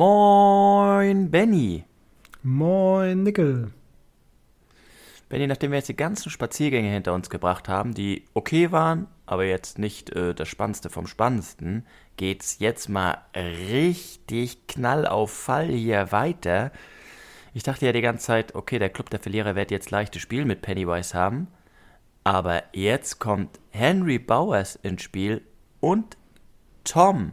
[0.00, 1.84] Moin, Benny.
[2.42, 3.70] Moin, Nickel.
[5.28, 9.44] Benny, nachdem wir jetzt die ganzen Spaziergänge hinter uns gebracht haben, die okay waren, aber
[9.44, 11.84] jetzt nicht äh, das Spannendste vom Spannendsten,
[12.16, 16.72] geht's jetzt mal richtig knall auf Fall hier weiter.
[17.52, 20.46] Ich dachte ja die ganze Zeit, okay, der Club der Verlierer wird jetzt leichtes Spiel
[20.46, 21.48] mit Pennywise haben.
[22.24, 25.42] Aber jetzt kommt Henry Bowers ins Spiel
[25.78, 26.16] und
[26.84, 27.32] Tom.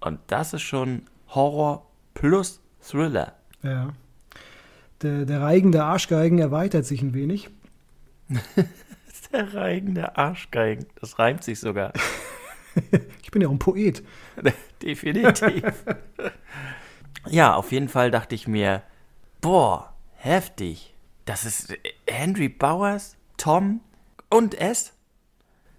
[0.00, 3.34] Und das ist schon Horror plus Thriller.
[3.62, 3.92] Ja.
[5.02, 7.50] Der, der Reigen der Arschgeigen erweitert sich ein wenig.
[9.32, 10.86] der Reigen der Arschgeigen.
[11.00, 11.92] Das reimt sich sogar.
[13.22, 14.02] ich bin ja auch ein Poet.
[14.82, 15.62] Definitiv.
[17.28, 18.82] ja, auf jeden Fall dachte ich mir,
[19.40, 20.94] boah, heftig.
[21.24, 21.74] Das ist
[22.06, 23.80] Henry Bowers, Tom
[24.30, 24.92] und S.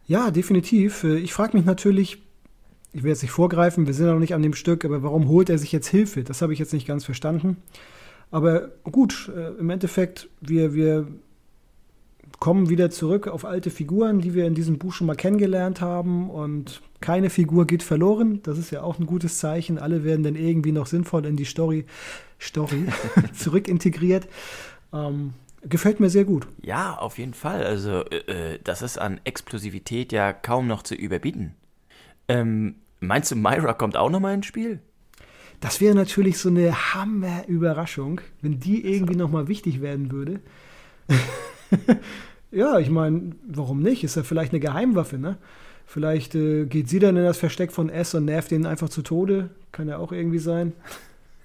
[0.08, 1.04] Ja, definitiv.
[1.04, 2.25] Ich frage mich natürlich,
[2.96, 5.50] ich will jetzt nicht vorgreifen, wir sind noch nicht an dem Stück, aber warum holt
[5.50, 6.24] er sich jetzt Hilfe?
[6.24, 7.58] Das habe ich jetzt nicht ganz verstanden.
[8.32, 11.06] Aber gut, äh, im Endeffekt, wir, wir
[12.40, 16.30] kommen wieder zurück auf alte Figuren, die wir in diesem Buch schon mal kennengelernt haben
[16.30, 18.40] und keine Figur geht verloren.
[18.44, 19.78] Das ist ja auch ein gutes Zeichen.
[19.78, 21.84] Alle werden dann irgendwie noch sinnvoll in die Story,
[22.40, 22.86] Story
[23.34, 24.26] zurückintegriert.
[24.94, 26.48] Ähm, gefällt mir sehr gut.
[26.62, 27.66] Ja, auf jeden Fall.
[27.66, 31.56] Also, äh, äh das ist an Explosivität ja kaum noch zu überbieten.
[32.30, 32.76] Ähm,
[33.08, 34.80] Meinst du, Myra kommt auch nochmal ins Spiel?
[35.62, 40.40] Das wäre natürlich so eine Hammer-Überraschung, wenn die irgendwie nochmal wichtig werden würde.
[42.52, 44.04] ja, ich meine, warum nicht?
[44.04, 45.38] Ist ja vielleicht eine Geheimwaffe, ne?
[45.86, 49.02] Vielleicht äh, geht sie dann in das Versteck von S und nervt ihn einfach zu
[49.02, 49.50] Tode.
[49.72, 50.74] Kann ja auch irgendwie sein.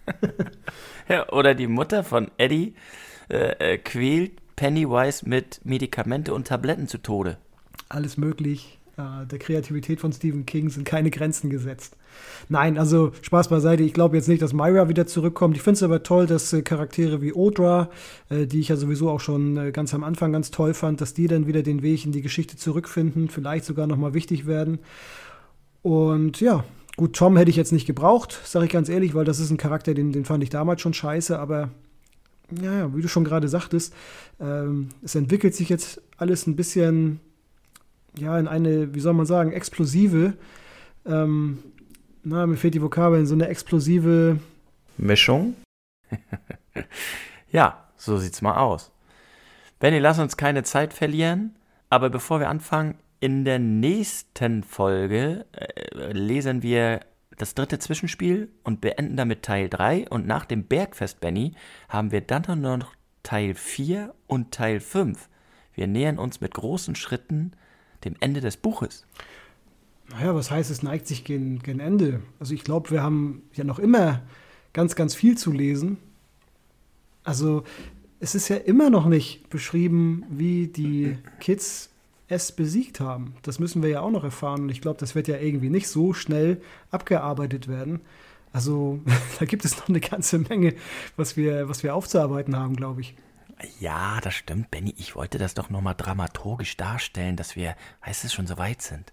[1.08, 2.74] ja, oder die Mutter von Eddie
[3.28, 7.36] äh, äh, quält Pennywise mit Medikamente und Tabletten zu Tode.
[7.88, 11.96] Alles möglich äh, der Kreativität von Stephen King sind keine Grenzen gesetzt.
[12.48, 13.82] Nein, also Spaß beiseite.
[13.82, 15.56] Ich glaube jetzt nicht, dass Myra wieder zurückkommt.
[15.56, 17.90] Ich finde es aber toll, dass äh, Charaktere wie Odra,
[18.28, 21.14] äh, die ich ja sowieso auch schon äh, ganz am Anfang ganz toll fand, dass
[21.14, 24.78] die dann wieder den Weg in die Geschichte zurückfinden, vielleicht sogar nochmal wichtig werden.
[25.82, 26.64] Und ja,
[26.96, 29.56] gut, Tom hätte ich jetzt nicht gebraucht, sage ich ganz ehrlich, weil das ist ein
[29.56, 31.70] Charakter, den, den fand ich damals schon scheiße, aber
[32.60, 33.94] ja, wie du schon gerade sagtest,
[34.40, 37.20] ähm, es entwickelt sich jetzt alles ein bisschen
[38.16, 40.34] ja, in eine, wie soll man sagen, explosive,
[41.06, 41.58] ähm,
[42.22, 44.38] na, mir fehlt die Vokabel, in so eine explosive
[44.98, 45.54] Mischung.
[47.50, 48.92] ja, so sieht's mal aus.
[49.78, 51.54] Benny, lass uns keine Zeit verlieren,
[51.88, 57.00] aber bevor wir anfangen, in der nächsten Folge äh, lesen wir
[57.36, 61.54] das dritte Zwischenspiel und beenden damit Teil 3 und nach dem Bergfest Benny
[61.88, 65.28] haben wir dann noch Teil 4 und Teil 5.
[65.74, 67.52] Wir nähern uns mit großen Schritten
[68.04, 69.06] dem Ende des Buches.
[70.10, 72.20] Naja, was heißt, es neigt sich gegen, gegen Ende?
[72.40, 74.22] Also ich glaube, wir haben ja noch immer
[74.72, 75.98] ganz, ganz viel zu lesen.
[77.22, 77.64] Also
[78.18, 81.90] es ist ja immer noch nicht beschrieben, wie die Kids
[82.28, 83.34] es besiegt haben.
[83.42, 84.62] Das müssen wir ja auch noch erfahren.
[84.62, 88.00] Und ich glaube, das wird ja irgendwie nicht so schnell abgearbeitet werden.
[88.52, 89.00] Also
[89.38, 90.74] da gibt es noch eine ganze Menge,
[91.16, 93.14] was wir, was wir aufzuarbeiten haben, glaube ich.
[93.78, 94.94] Ja, das stimmt, Benny.
[94.98, 99.12] Ich wollte das doch nochmal dramaturgisch darstellen, dass wir, heißt es, schon so weit sind.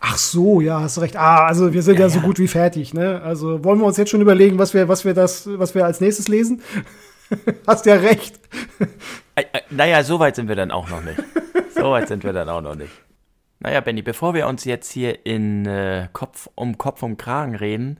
[0.00, 1.16] Ach so, ja, hast recht.
[1.16, 2.24] Ah, also wir sind ja, ja so ja.
[2.24, 3.22] gut wie fertig, ne?
[3.22, 6.00] Also wollen wir uns jetzt schon überlegen, was wir, was wir das, was wir als
[6.00, 6.62] nächstes lesen?
[7.66, 8.38] hast ja recht.
[9.70, 11.22] Naja, so weit sind wir dann auch noch nicht.
[11.74, 12.92] So weit sind wir dann auch noch nicht.
[13.60, 17.98] Naja, Benny, bevor wir uns jetzt hier in äh, Kopf um Kopf um Kragen reden,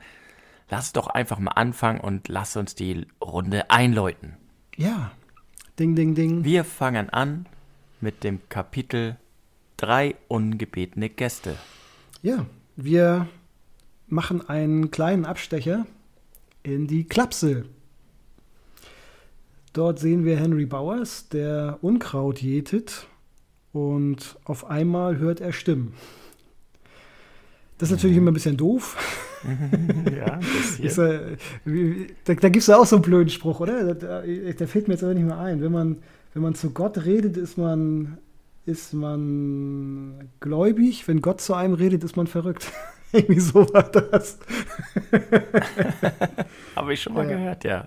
[0.68, 4.36] lass doch einfach mal anfangen und lass uns die Runde einläuten.
[4.76, 5.12] Ja,
[5.76, 6.44] Ding, ding, ding.
[6.44, 7.46] Wir fangen an
[8.00, 9.16] mit dem Kapitel
[9.76, 11.56] Drei ungebetene Gäste.
[12.22, 12.46] Ja,
[12.76, 13.26] wir
[14.06, 15.84] machen einen kleinen Abstecher
[16.62, 17.68] in die Klapsel.
[19.72, 23.08] Dort sehen wir Henry Bowers, der Unkraut jätet
[23.72, 25.94] und auf einmal hört er Stimmen.
[27.78, 28.96] Das ist natürlich immer ein bisschen doof.
[30.16, 30.40] ja,
[30.80, 31.36] ist, äh,
[32.24, 33.94] da, da gibt es ja auch so einen blöden Spruch, oder?
[33.94, 35.60] Da, da, fällt mir jetzt aber nicht mehr ein.
[35.60, 35.98] Wenn man,
[36.32, 38.18] wenn man zu Gott redet, ist man,
[38.66, 41.06] ist man gläubig.
[41.06, 42.72] Wenn Gott zu einem redet, ist man verrückt.
[43.12, 44.38] Irgendwie so war das.
[46.76, 47.36] Habe ich schon mal ja.
[47.36, 47.86] gehört, ja.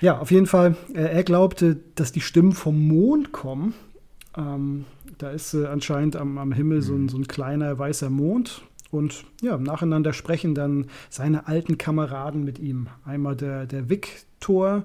[0.00, 0.76] Ja, auf jeden Fall.
[0.94, 3.74] Er glaubte, dass die Stimmen vom Mond kommen.
[4.36, 4.84] Ähm,
[5.18, 7.08] da ist äh, anscheinend am, am Himmel so ein, mhm.
[7.08, 12.88] so ein kleiner weißer Mond und ja, nacheinander sprechen dann seine alten Kameraden mit ihm.
[13.04, 14.84] Einmal der, der Victor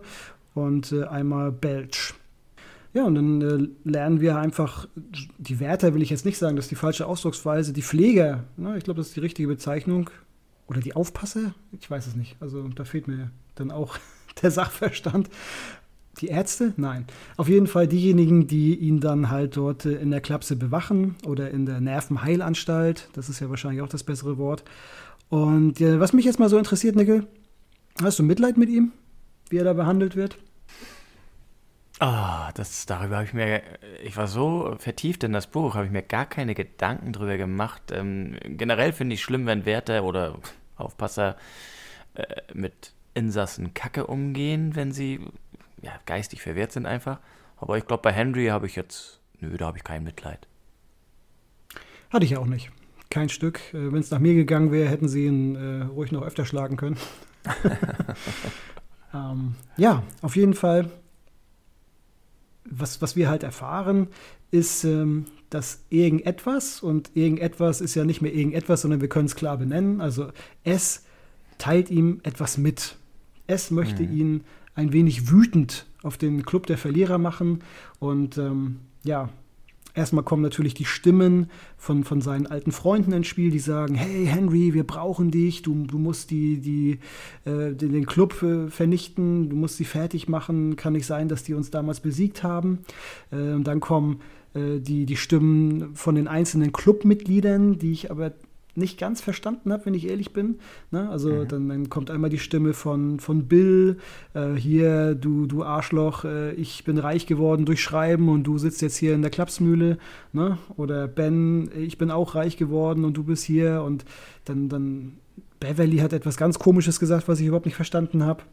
[0.53, 2.13] und äh, einmal Belch.
[2.93, 4.87] Ja, und dann äh, lernen wir einfach,
[5.37, 8.77] die Wärter will ich jetzt nicht sagen, das ist die falsche Ausdrucksweise, die Pfleger, ne,
[8.77, 10.09] ich glaube, das ist die richtige Bezeichnung,
[10.67, 11.53] oder die Aufpasser?
[11.71, 12.35] Ich weiß es nicht.
[12.39, 13.97] Also da fehlt mir dann auch
[14.41, 15.29] der Sachverstand.
[16.19, 16.73] Die Ärzte?
[16.77, 17.05] Nein.
[17.37, 21.49] Auf jeden Fall diejenigen, die ihn dann halt dort äh, in der Klapse bewachen oder
[21.51, 23.09] in der Nervenheilanstalt.
[23.13, 24.63] Das ist ja wahrscheinlich auch das bessere Wort.
[25.29, 27.25] Und äh, was mich jetzt mal so interessiert, Nickel,
[28.01, 28.91] hast du Mitleid mit ihm,
[29.49, 30.37] wie er da behandelt wird?
[31.99, 33.61] Ah, das darüber habe ich mir,
[34.03, 37.81] ich war so vertieft in das Buch, habe ich mir gar keine Gedanken drüber gemacht.
[37.91, 40.37] Ähm, generell finde ich schlimm, wenn Wärter oder
[40.75, 41.37] Aufpasser
[42.15, 42.23] äh,
[42.53, 45.21] mit Insassen Kacke umgehen, wenn sie
[45.83, 47.19] ja, geistig verwehrt sind einfach.
[47.57, 50.47] Aber ich glaube, bei Henry habe ich jetzt, nö, da habe ich kein Mitleid.
[52.09, 52.71] Hatte ich auch nicht.
[53.09, 53.59] Kein Stück.
[53.73, 56.77] Äh, wenn es nach mir gegangen wäre, hätten sie ihn äh, ruhig noch öfter schlagen
[56.77, 56.97] können.
[59.13, 60.89] ähm, ja, auf jeden Fall.
[62.65, 64.07] Was, was wir halt erfahren,
[64.51, 69.35] ist, ähm, dass irgendetwas, und irgendetwas ist ja nicht mehr irgendetwas, sondern wir können es
[69.35, 69.99] klar benennen.
[69.99, 70.31] Also
[70.63, 71.03] es
[71.57, 72.95] teilt ihm etwas mit.
[73.47, 74.17] Es möchte mhm.
[74.17, 74.43] ihn
[74.75, 77.59] ein wenig wütend auf den Club der Verlierer machen.
[77.99, 79.29] Und ähm, ja,
[79.93, 84.25] erstmal kommen natürlich die Stimmen von, von seinen alten Freunden ins Spiel, die sagen, hey
[84.25, 86.99] Henry, wir brauchen dich, du, du musst die, die,
[87.49, 91.43] äh, den, den, Club äh, vernichten, du musst sie fertig machen, kann nicht sein, dass
[91.43, 92.79] die uns damals besiegt haben.
[93.31, 94.21] Äh, und dann kommen
[94.53, 98.33] äh, die, die Stimmen von den einzelnen Clubmitgliedern, die ich aber
[98.75, 100.59] nicht ganz verstanden habe, wenn ich ehrlich bin.
[100.91, 101.09] Ne?
[101.09, 101.47] Also mhm.
[101.47, 103.97] dann, dann, kommt einmal die Stimme von, von Bill,
[104.33, 108.81] äh, hier, du, du Arschloch, äh, ich bin reich geworden durch Schreiben und du sitzt
[108.81, 109.97] jetzt hier in der Klapsmühle.
[110.31, 110.57] Ne?
[110.75, 113.83] Oder Ben, ich bin auch reich geworden und du bist hier.
[113.83, 114.05] Und
[114.45, 115.13] dann, dann
[115.59, 118.43] Beverly hat etwas ganz Komisches gesagt, was ich überhaupt nicht verstanden habe.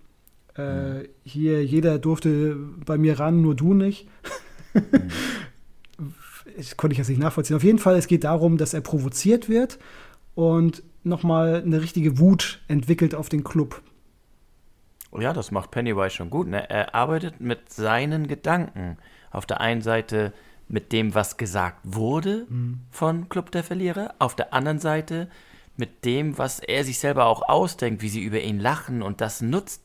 [0.56, 1.08] Äh, mhm.
[1.24, 4.06] Hier, jeder durfte bei mir ran, nur du nicht.
[4.74, 4.82] mhm.
[6.56, 7.56] Das konnte ich jetzt nicht nachvollziehen.
[7.56, 9.78] Auf jeden Fall, es geht darum, dass er provoziert wird
[10.34, 13.82] und nochmal eine richtige Wut entwickelt auf den Club.
[15.12, 16.48] Oh ja, das macht Pennywise schon gut.
[16.48, 16.68] Ne?
[16.70, 18.96] Er arbeitet mit seinen Gedanken.
[19.30, 20.32] Auf der einen Seite
[20.68, 22.80] mit dem, was gesagt wurde mhm.
[22.90, 25.28] von Club der Verlierer, auf der anderen Seite
[25.76, 29.40] mit dem, was er sich selber auch ausdenkt, wie sie über ihn lachen und das
[29.40, 29.82] nutzt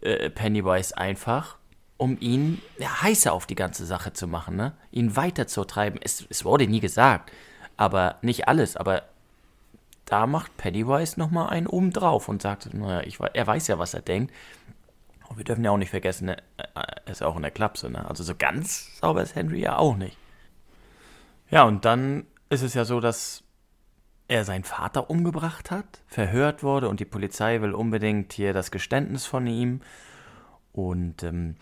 [0.00, 1.56] äh, Pennywise einfach,
[1.98, 4.72] um ihn ja, heißer auf die ganze Sache zu machen, ne?
[4.90, 6.00] ihn weiterzutreiben.
[6.02, 7.30] Es, es wurde nie gesagt,
[7.76, 9.04] aber nicht alles, aber
[10.06, 13.92] da macht Pennywise nochmal einen oben drauf und sagt, naja, ich, er weiß ja, was
[13.92, 14.32] er denkt.
[15.28, 16.40] Und wir dürfen ja auch nicht vergessen, er
[17.06, 18.08] ist auch in der Klapse, ne?
[18.08, 20.16] Also so ganz sauber ist Henry ja auch nicht.
[21.50, 23.42] Ja, und dann ist es ja so, dass
[24.28, 29.26] er seinen Vater umgebracht hat, verhört wurde und die Polizei will unbedingt hier das Geständnis
[29.26, 29.80] von ihm.
[30.72, 31.56] Und ähm,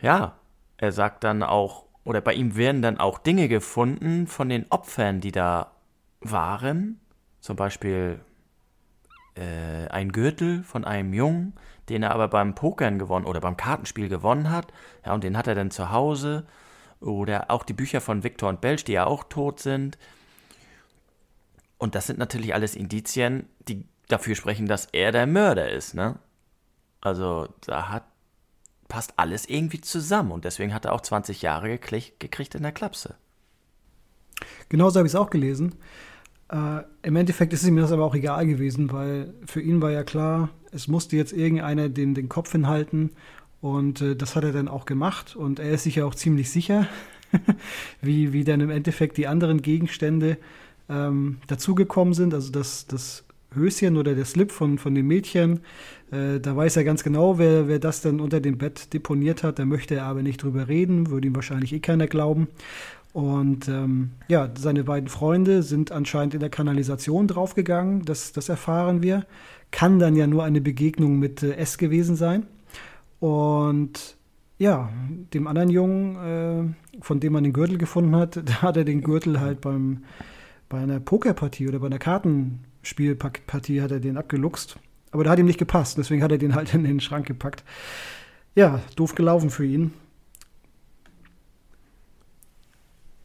[0.00, 0.36] ja,
[0.76, 5.20] er sagt dann auch, oder bei ihm werden dann auch Dinge gefunden von den Opfern,
[5.20, 5.72] die da
[6.20, 7.00] waren,
[7.42, 8.20] zum Beispiel
[9.34, 11.54] äh, ein Gürtel von einem Jungen,
[11.88, 14.72] den er aber beim Pokern gewonnen oder beim Kartenspiel gewonnen hat.
[15.04, 16.46] Ja, und den hat er dann zu Hause.
[17.00, 19.98] Oder auch die Bücher von Victor und Belch, die ja auch tot sind.
[21.78, 26.18] Und das sind natürlich alles Indizien, die dafür sprechen, dass er der Mörder ist, ne?
[27.00, 28.04] Also da hat
[28.86, 33.14] passt alles irgendwie zusammen und deswegen hat er auch 20 Jahre gekriegt in der Klapse.
[34.68, 35.76] Genauso habe ich es auch gelesen.
[36.52, 40.04] Äh, Im Endeffekt ist ihm das aber auch egal gewesen, weil für ihn war ja
[40.04, 43.10] klar, es musste jetzt irgendeiner den, den Kopf hinhalten
[43.60, 46.50] und äh, das hat er dann auch gemacht und er ist sich ja auch ziemlich
[46.50, 46.86] sicher,
[48.02, 50.36] wie, wie dann im Endeffekt die anderen Gegenstände
[50.90, 52.34] ähm, dazugekommen sind.
[52.34, 55.60] Also das, das Höschen oder der Slip von, von dem Mädchen,
[56.10, 59.58] äh, da weiß er ganz genau, wer, wer das dann unter dem Bett deponiert hat.
[59.58, 62.48] Da möchte er aber nicht drüber reden, würde ihm wahrscheinlich eh keiner glauben.
[63.12, 69.02] Und ähm, ja, seine beiden Freunde sind anscheinend in der Kanalisation draufgegangen, das, das erfahren
[69.02, 69.26] wir.
[69.70, 72.46] Kann dann ja nur eine Begegnung mit äh, S gewesen sein.
[73.20, 74.16] Und
[74.58, 74.90] ja,
[75.34, 79.02] dem anderen Jungen, äh, von dem man den Gürtel gefunden hat, da hat er den
[79.02, 80.04] Gürtel halt beim,
[80.68, 84.78] bei einer Pokerpartie oder bei einer Kartenspielpartie hat er den abgeluchst.
[85.10, 87.62] Aber da hat ihm nicht gepasst, deswegen hat er den halt in den Schrank gepackt.
[88.54, 89.92] Ja, doof gelaufen für ihn.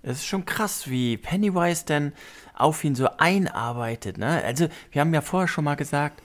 [0.07, 2.13] Es ist schon krass, wie Pennywise denn
[2.53, 4.17] auf ihn so einarbeitet.
[4.17, 4.41] Ne?
[4.43, 6.21] Also, wir haben ja vorher schon mal gesagt,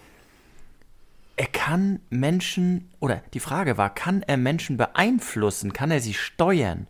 [1.36, 5.72] er kann Menschen, oder die Frage war, kann er Menschen beeinflussen?
[5.72, 6.86] Kann er sie steuern?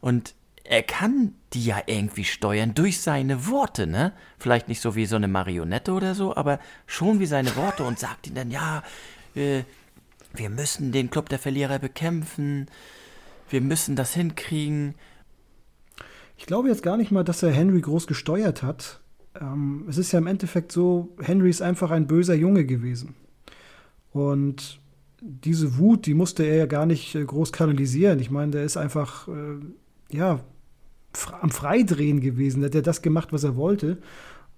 [0.00, 0.34] Und
[0.64, 4.12] er kann die ja irgendwie steuern durch seine Worte, ne?
[4.38, 7.98] Vielleicht nicht so wie so eine Marionette oder so, aber schon wie seine Worte und
[7.98, 8.82] sagt ihnen dann, ja,
[9.36, 9.62] äh,
[10.32, 12.66] wir müssen den Club der Verlierer bekämpfen,
[13.50, 14.94] wir müssen das hinkriegen,
[16.42, 19.00] ich glaube jetzt gar nicht mal, dass er Henry groß gesteuert hat.
[19.40, 23.14] ähm, es ist ja im Endeffekt so, Henry ist einfach ein böser Junge gewesen.
[24.12, 24.80] Und
[25.20, 28.18] diese Wut, die musste er ja gar nicht äh, groß kanalisieren.
[28.18, 29.60] Ich meine, der ist einfach, äh,
[30.10, 30.40] ja,
[31.40, 32.58] am Freidrehen gewesen.
[32.60, 33.98] Der hat ja das gemacht, was er wollte.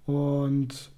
[0.07, 0.91] Und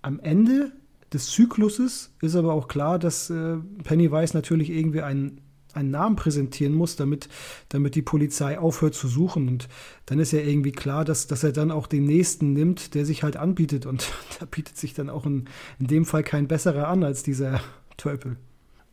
[0.00, 0.70] am Ende
[1.12, 5.40] des Zykluses ist aber auch klar, dass äh, Pennywise natürlich irgendwie einen,
[5.74, 7.28] einen Namen präsentieren muss, damit,
[7.68, 9.48] damit die Polizei aufhört zu suchen.
[9.48, 9.68] Und
[10.06, 13.22] dann ist ja irgendwie klar, dass, dass er dann auch den nächsten nimmt, der sich
[13.22, 13.86] halt anbietet.
[13.86, 15.46] Und da bietet sich dann auch in,
[15.78, 17.60] in dem Fall kein besserer an als dieser
[17.96, 18.36] Tölpel.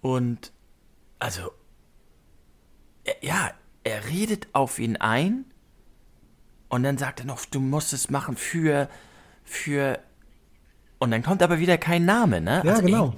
[0.02, 0.52] Und
[1.20, 1.52] also,
[3.22, 3.52] ja,
[3.84, 5.46] er redet auf ihn ein
[6.70, 8.90] und dann sagt er noch, du musst es machen für,
[9.44, 10.00] für,
[11.00, 12.62] und dann kommt aber wieder kein Name, ne?
[12.64, 13.16] Ja, also, genau.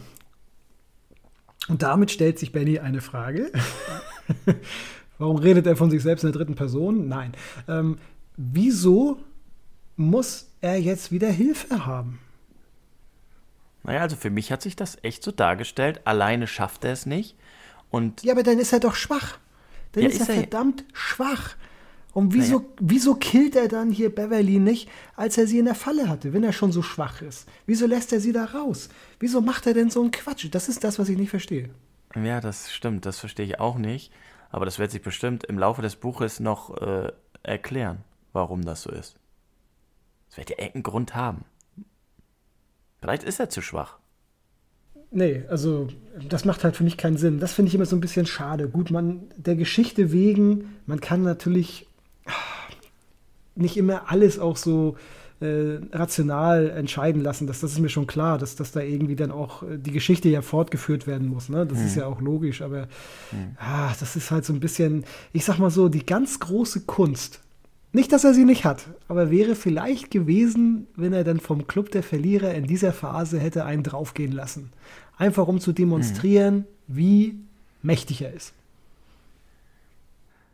[1.67, 3.51] Und damit stellt sich Benny eine Frage.
[5.17, 7.08] Warum redet er von sich selbst in der dritten Person?
[7.08, 7.34] Nein.
[7.67, 7.98] Ähm,
[8.36, 9.20] wieso
[9.96, 12.20] muss er jetzt wieder Hilfe haben?
[13.84, 16.01] Naja, also für mich hat sich das echt so dargestellt.
[16.05, 17.36] Alleine schafft er es nicht.
[17.89, 19.38] Und ja, aber dann ist er doch schwach.
[19.91, 21.55] Dann ja, ist, er, er verdammt schwach.
[22.13, 22.70] Und wieso, naja.
[22.79, 26.43] wieso killt er dann hier Beverly nicht, als er sie in der Falle hatte, wenn
[26.43, 27.48] er schon so schwach ist?
[27.65, 28.89] Wieso lässt er sie da raus?
[29.20, 30.48] Wieso macht er denn so einen Quatsch?
[30.51, 31.70] Das ist das, was ich nicht verstehe.
[32.15, 34.12] Ja, das stimmt, das verstehe ich auch nicht.
[34.51, 38.91] Aber das wird sich bestimmt im Laufe des Buches noch äh, erklären, warum das so
[38.91, 39.15] ist.
[40.29, 41.46] Es wird ja irgendeinen Grund haben.
[43.01, 43.98] Vielleicht ist er zu schwach.
[45.10, 45.88] Nee, also
[46.29, 47.39] das macht halt für mich keinen Sinn.
[47.39, 48.70] Das finde ich immer so ein bisschen schade.
[48.70, 51.88] Gut, man, der Geschichte wegen, man kann natürlich
[53.55, 54.95] nicht immer alles auch so
[55.39, 57.48] äh, rational entscheiden lassen.
[57.48, 60.29] Das, das ist mir schon klar, dass, dass da irgendwie dann auch äh, die Geschichte
[60.29, 61.50] ja fortgeführt werden muss.
[61.50, 61.65] Ne?
[61.65, 61.86] Das hm.
[61.86, 62.88] ist ja auch logisch, aber
[63.31, 63.57] hm.
[63.57, 67.41] ah, das ist halt so ein bisschen, ich sag mal so, die ganz große Kunst
[67.95, 71.91] nicht, dass er sie nicht hat, aber wäre vielleicht gewesen, wenn er dann vom Club
[71.91, 74.72] der Verlierer in dieser Phase hätte einen draufgehen lassen.
[75.15, 76.65] Einfach um zu demonstrieren, mhm.
[76.88, 77.39] wie
[77.83, 78.53] mächtig er ist.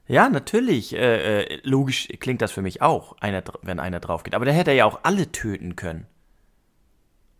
[0.09, 0.93] Ja, natürlich.
[0.93, 4.35] Äh, äh, logisch klingt das für mich auch, einer, wenn einer draufgeht.
[4.35, 6.05] Aber der hätte ja auch alle töten können.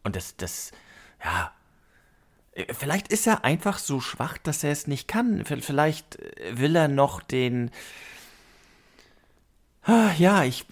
[0.03, 0.71] Und das, das,
[1.21, 1.51] ja.
[2.53, 5.43] Äh, vielleicht ist er einfach so schwach, dass er es nicht kann.
[5.45, 6.19] Vielleicht
[6.53, 7.71] will er noch den,
[9.89, 10.65] Ah, ja, ich.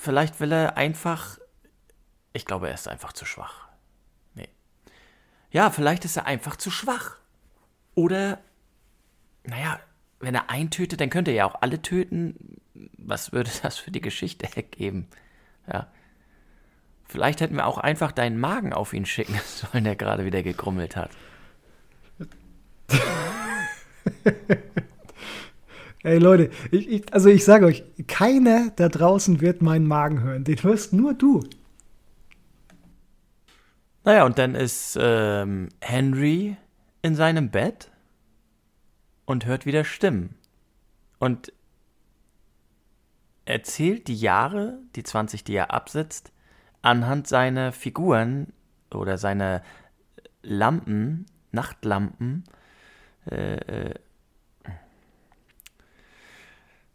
[0.00, 1.38] Vielleicht will er einfach.
[2.32, 3.68] Ich glaube, er ist einfach zu schwach.
[4.34, 4.48] Nee.
[5.50, 7.16] Ja, vielleicht ist er einfach zu schwach.
[7.94, 8.38] Oder.
[9.44, 9.78] Naja,
[10.26, 12.58] wenn er einen tötet, dann könnte er ja auch alle töten.
[12.98, 15.06] Was würde das für die Geschichte ergeben?
[15.72, 15.86] Ja.
[17.04, 20.96] Vielleicht hätten wir auch einfach deinen Magen auf ihn schicken sollen, der gerade wieder gegrummelt
[20.96, 21.10] hat.
[26.02, 30.42] Ey Leute, ich, ich, also ich sage euch, keiner da draußen wird meinen Magen hören.
[30.42, 31.44] Den hörst nur du.
[34.02, 36.56] Naja, und dann ist ähm, Henry
[37.02, 37.92] in seinem Bett
[39.26, 40.36] und hört wieder Stimmen.
[41.18, 41.52] Und
[43.44, 46.32] erzählt die Jahre, die 20, die er absitzt,
[46.82, 48.52] anhand seiner Figuren
[48.92, 49.62] oder seiner
[50.42, 52.44] Lampen, Nachtlampen,
[53.30, 53.94] äh, äh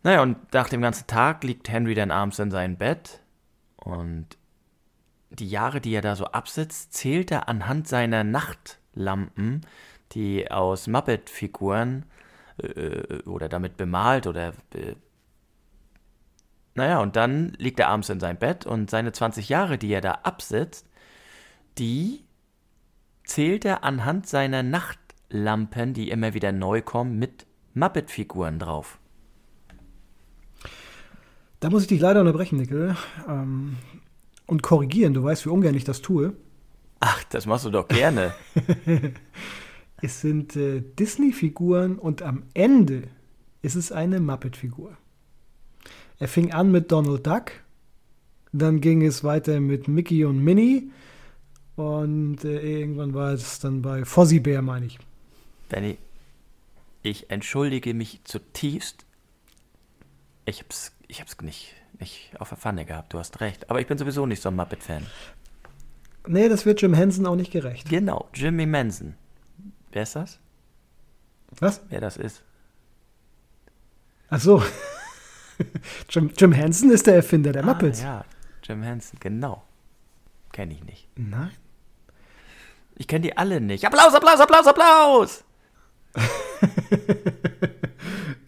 [0.03, 3.21] naja, und nach dem ganzen Tag liegt Henry dann abends in seinem Bett
[3.75, 4.35] und
[5.29, 9.61] die Jahre, die er da so absitzt, zählt er anhand seiner Nachtlampen,
[10.13, 12.05] die aus Muppet-Figuren
[12.63, 14.49] äh, oder damit bemalt oder.
[14.73, 14.95] Äh,
[16.73, 19.99] naja, und dann liegt er abends in seinem Bett und seine 20 Jahre, die er
[19.99, 20.87] da absitzt,
[21.77, 22.23] die
[23.25, 28.99] zählt er anhand seiner Nachtlampen, die immer wieder neu kommen, mit Muppet-Figuren drauf.
[31.59, 32.95] Da muss ich dich leider unterbrechen, Nickel.
[33.27, 33.77] Ähm,
[34.47, 35.13] und korrigieren.
[35.13, 36.33] Du weißt, wie ungern ich das tue.
[36.99, 38.33] Ach, das machst du doch gerne.
[40.01, 43.03] es sind äh, Disney-Figuren und am Ende
[43.61, 44.97] ist es eine Muppet-Figur.
[46.19, 47.51] Er fing an mit Donald Duck,
[48.51, 50.91] dann ging es weiter mit Mickey und Minnie
[51.75, 54.99] und äh, irgendwann war es dann bei Fozzie Bear, meine ich.
[55.69, 55.97] Benny,
[57.01, 59.05] ich entschuldige mich zutiefst.
[60.45, 63.69] Ich hab's ich habe es nicht, nicht auf der Pfanne gehabt, du hast recht.
[63.69, 65.05] Aber ich bin sowieso nicht so ein Muppet-Fan.
[66.25, 67.89] Nee, das wird Jim Henson auch nicht gerecht.
[67.89, 69.15] Genau, Jimmy Manson.
[69.91, 70.39] Wer ist das?
[71.59, 71.81] Was?
[71.89, 72.43] Wer das ist?
[74.29, 74.63] Ach so.
[76.09, 78.01] Jim, Jim Henson ist der Erfinder der ah, Muppets.
[78.01, 78.25] Ja,
[78.63, 79.63] Jim Henson, genau.
[80.51, 81.07] Kenne ich nicht.
[81.15, 81.51] Nein.
[82.95, 83.85] Ich kenne die alle nicht.
[83.85, 85.43] Applaus, Applaus, Applaus, Applaus!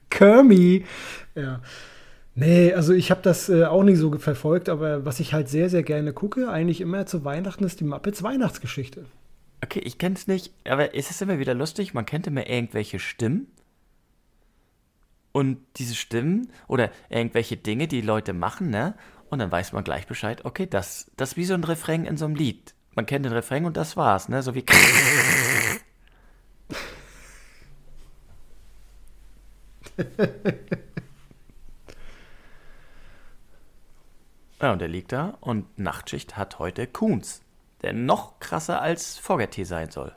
[0.09, 0.85] Kermie.
[1.35, 1.61] Ja.
[2.35, 5.69] Nee, also ich habe das äh, auch nicht so verfolgt, aber was ich halt sehr,
[5.69, 9.05] sehr gerne gucke, eigentlich immer zu Weihnachten, ist die Muppets Weihnachtsgeschichte.
[9.63, 12.99] Okay, ich kenne es nicht, aber es ist immer wieder lustig, man kennt immer irgendwelche
[12.99, 13.47] Stimmen.
[15.31, 18.93] Und diese Stimmen oder irgendwelche Dinge, die Leute machen, ne?
[19.29, 22.17] Und dann weiß man gleich Bescheid, okay, das, das ist wie so ein Refrain in
[22.17, 22.75] so einem Lied.
[22.93, 24.43] Man kennt den Refrain und das war's, ne?
[24.43, 24.65] So wie.
[34.61, 37.41] ja, und der liegt da und Nachtschicht hat heute Kuhns,
[37.83, 40.13] der noch krasser als Fogerty sein soll.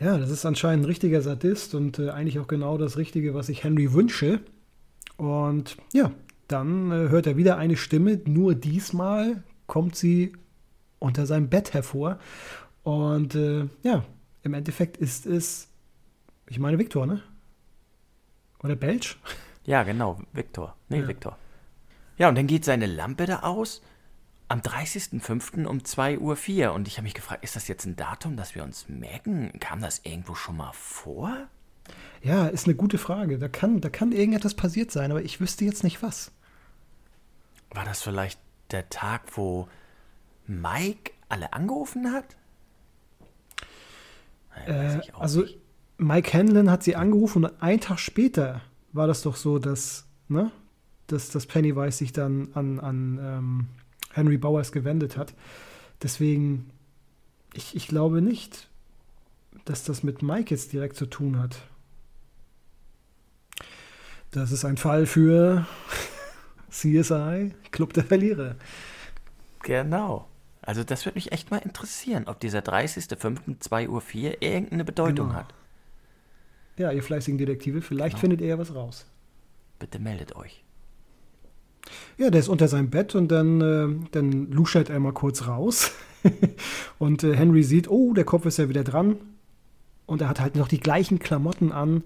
[0.00, 3.50] Ja, das ist anscheinend ein richtiger Sadist und äh, eigentlich auch genau das Richtige, was
[3.50, 4.40] ich Henry wünsche.
[5.18, 6.10] Und ja,
[6.48, 10.32] dann äh, hört er wieder eine Stimme, nur diesmal kommt sie
[10.98, 12.18] unter seinem Bett hervor.
[12.82, 14.04] Und äh, ja,
[14.42, 15.68] im Endeffekt ist es,
[16.48, 17.22] ich meine, Viktor, ne?
[18.62, 19.18] Oder Belch?
[19.64, 20.76] Ja, genau, Viktor.
[20.88, 21.08] Nee, ja.
[21.08, 21.38] Viktor.
[22.16, 23.82] Ja, und dann geht seine Lampe da aus
[24.50, 25.64] am 30.05.
[25.64, 26.18] um 2.04
[26.66, 26.74] Uhr.
[26.74, 29.52] Und ich habe mich gefragt, ist das jetzt ein Datum, das wir uns merken?
[29.60, 31.46] Kam das irgendwo schon mal vor?
[32.20, 33.38] Ja, ist eine gute Frage.
[33.38, 36.32] Da kann, da kann irgendetwas passiert sein, aber ich wüsste jetzt nicht was.
[37.70, 38.40] War das vielleicht
[38.72, 39.68] der Tag, wo
[40.48, 42.36] Mike alle angerufen hat?
[44.66, 45.60] Äh, also nicht.
[45.98, 50.50] Mike Hanlon hat sie angerufen und einen Tag später war das doch so, dass, ne,
[51.06, 53.68] dass, dass Pennywise sich dann an, an ähm,
[54.12, 55.34] Henry Bowers gewendet hat.
[56.02, 56.70] Deswegen,
[57.54, 58.68] ich, ich glaube nicht,
[59.64, 61.62] dass das mit Mike jetzt direkt zu tun hat.
[64.30, 65.66] Das ist ein Fall für
[66.70, 68.56] CSI, Club der Verlierer.
[69.62, 70.28] Genau.
[70.62, 74.02] Also das würde mich echt mal interessieren, ob dieser 30.05.2.04 Uhr
[74.40, 75.38] irgendeine Bedeutung genau.
[75.38, 75.54] hat.
[76.76, 78.20] Ja, ihr fleißigen Detektive, vielleicht genau.
[78.20, 79.06] findet ihr ja was raus.
[79.78, 80.62] Bitte meldet euch.
[82.18, 85.92] Ja, der ist unter seinem Bett und dann, äh, dann luschert er mal kurz raus.
[86.98, 89.16] und äh, Henry sieht, oh, der Kopf ist ja wieder dran.
[90.06, 92.02] Und er hat halt noch die gleichen Klamotten an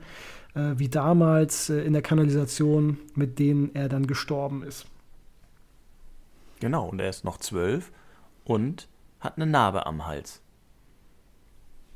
[0.55, 4.87] äh, wie damals äh, in der Kanalisation, mit denen er dann gestorben ist.
[6.61, 7.93] Genau, und er ist noch zwölf
[8.45, 8.89] und
[9.21, 10.41] hat eine Narbe am Hals.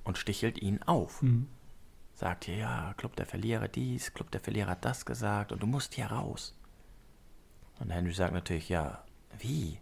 [0.05, 1.23] Und stichelt ihn auf.
[1.23, 1.47] Mhm.
[2.15, 5.95] Sagt hier, ja, Club der Verlierer dies, Club der Verlierer das gesagt und du musst
[5.95, 6.58] hier raus.
[7.81, 9.03] Und Henry sagt natürlich, ja,
[9.39, 9.79] wie?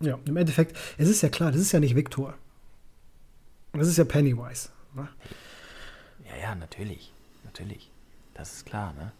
[0.00, 2.34] Ja, im Endeffekt, es ist ja klar, das ist ja nicht Victor.
[3.72, 4.70] Das ist ja Pennywise.
[4.94, 5.08] Ne?
[6.24, 7.12] Ja, ja, natürlich.
[7.44, 7.90] Natürlich.
[8.34, 9.12] Das ist klar, ne?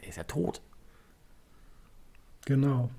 [0.00, 0.60] Der ist ja tot.
[2.44, 2.90] Genau.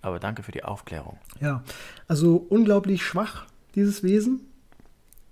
[0.00, 1.18] Aber danke für die Aufklärung.
[1.40, 1.64] Ja,
[2.06, 4.40] also unglaublich schwach, dieses Wesen.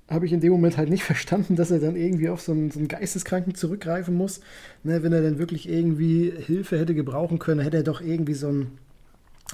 [0.09, 2.71] Habe ich in dem Moment halt nicht verstanden, dass er dann irgendwie auf so einen,
[2.71, 4.41] so einen Geisteskranken zurückgreifen muss.
[4.83, 8.49] Ne, wenn er dann wirklich irgendwie Hilfe hätte gebrauchen können, hätte er doch irgendwie so
[8.49, 8.79] einen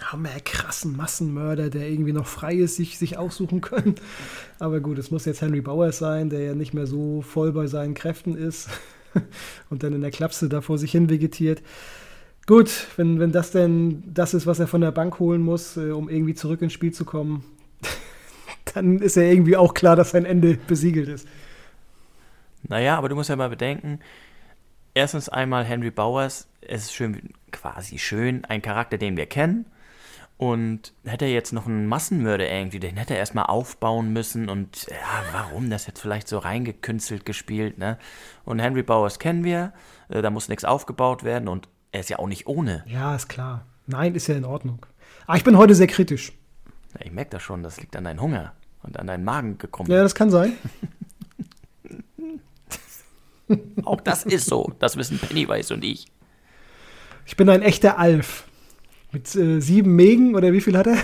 [0.01, 3.97] hammerkrassen Massenmörder, der irgendwie noch frei ist, sich, sich aussuchen können.
[4.59, 7.67] Aber gut, es muss jetzt Henry Bowers sein, der ja nicht mehr so voll bei
[7.67, 8.69] seinen Kräften ist
[9.71, 11.63] und dann in der Klapse da vor sich hin vegetiert.
[12.47, 15.91] Gut, wenn, wenn das denn das ist, was er von der Bank holen muss, äh,
[15.91, 17.45] um irgendwie zurück ins Spiel zu kommen,
[18.75, 21.27] dann ist ja irgendwie auch klar, dass sein Ende besiegelt ist.
[22.63, 24.01] Naja, aber du musst ja mal bedenken,
[24.95, 29.67] erstens einmal Henry Bowers, es ist schön, quasi schön, ein Charakter, den wir kennen.
[30.37, 34.87] Und hätte er jetzt noch einen Massenmörder irgendwie, den hätte er erstmal aufbauen müssen und
[34.87, 37.99] ja, warum das jetzt vielleicht so reingekünstelt gespielt, ne?
[38.47, 39.75] Und Henry Bowers kennen wir,
[40.09, 42.85] äh, da muss nichts aufgebaut werden und er ist ja auch nicht ohne.
[42.87, 43.67] Ja, ist klar.
[43.87, 44.87] Nein, ist ja in Ordnung.
[45.27, 46.33] Aber ich bin heute sehr kritisch.
[46.95, 49.91] Ja, ich merke das schon, das liegt an deinem Hunger und an deinem Magen gekommen.
[49.91, 50.53] Ja, das kann sein.
[53.85, 54.73] auch das ist so.
[54.79, 56.07] Das wissen Pennywise und ich.
[57.27, 58.45] Ich bin ein echter Alf.
[59.13, 60.99] Mit äh, sieben Megen oder wie viel hat er?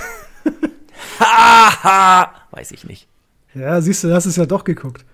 [1.18, 2.32] Haha!
[2.50, 3.08] Weiß ich nicht.
[3.54, 5.04] Ja, siehst du, hast es ja doch geguckt.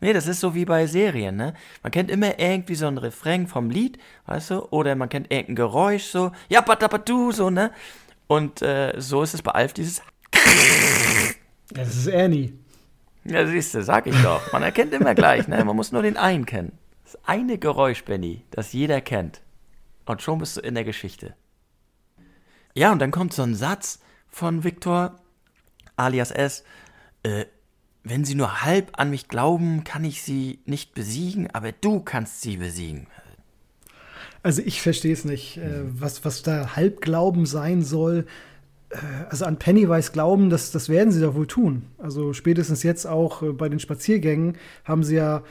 [0.00, 1.54] Nee, das ist so wie bei Serien, ne?
[1.82, 4.60] Man kennt immer irgendwie so ein Refrain vom Lied, weißt du?
[4.70, 7.70] Oder man kennt irgendein Geräusch, so, ja, du, so, ne?
[8.26, 10.02] Und äh, so ist es bei Alf dieses.
[11.70, 12.54] Das ist Ernie.
[13.24, 14.52] Ja, siehst du, sag ich doch.
[14.52, 15.64] Man erkennt immer gleich, ne?
[15.64, 16.72] Man muss nur den einen kennen.
[17.04, 19.40] Das eine Geräusch, Benny, das jeder kennt.
[20.04, 21.34] Und schon bist du in der Geschichte.
[22.74, 25.16] Ja, und dann kommt so ein Satz von Viktor,
[25.96, 26.62] alias S.
[27.22, 27.46] Äh,
[28.04, 32.42] wenn sie nur halb an mich glauben, kann ich sie nicht besiegen, aber du kannst
[32.42, 33.08] sie besiegen.
[34.44, 38.26] Also ich verstehe es nicht, äh, was, was da Halbglauben sein soll.
[39.30, 41.82] Also an Pennywise glauben, das, das werden sie doch wohl tun.
[41.98, 45.42] Also spätestens jetzt auch äh, bei den Spaziergängen haben sie ja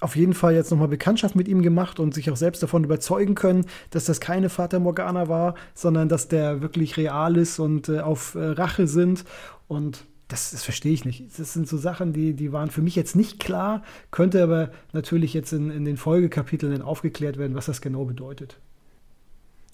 [0.00, 3.34] auf jeden Fall jetzt nochmal Bekanntschaft mit ihm gemacht und sich auch selbst davon überzeugen
[3.34, 8.00] können, dass das keine Vater Morgana war, sondern dass der wirklich real ist und äh,
[8.00, 9.24] auf äh, Rache sind.
[9.66, 11.38] Und das, das verstehe ich nicht.
[11.38, 15.32] Das sind so Sachen, die, die waren für mich jetzt nicht klar, könnte aber natürlich
[15.32, 18.58] jetzt in, in den Folgekapiteln aufgeklärt werden, was das genau bedeutet.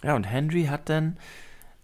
[0.05, 1.17] Ja, und Henry hat dann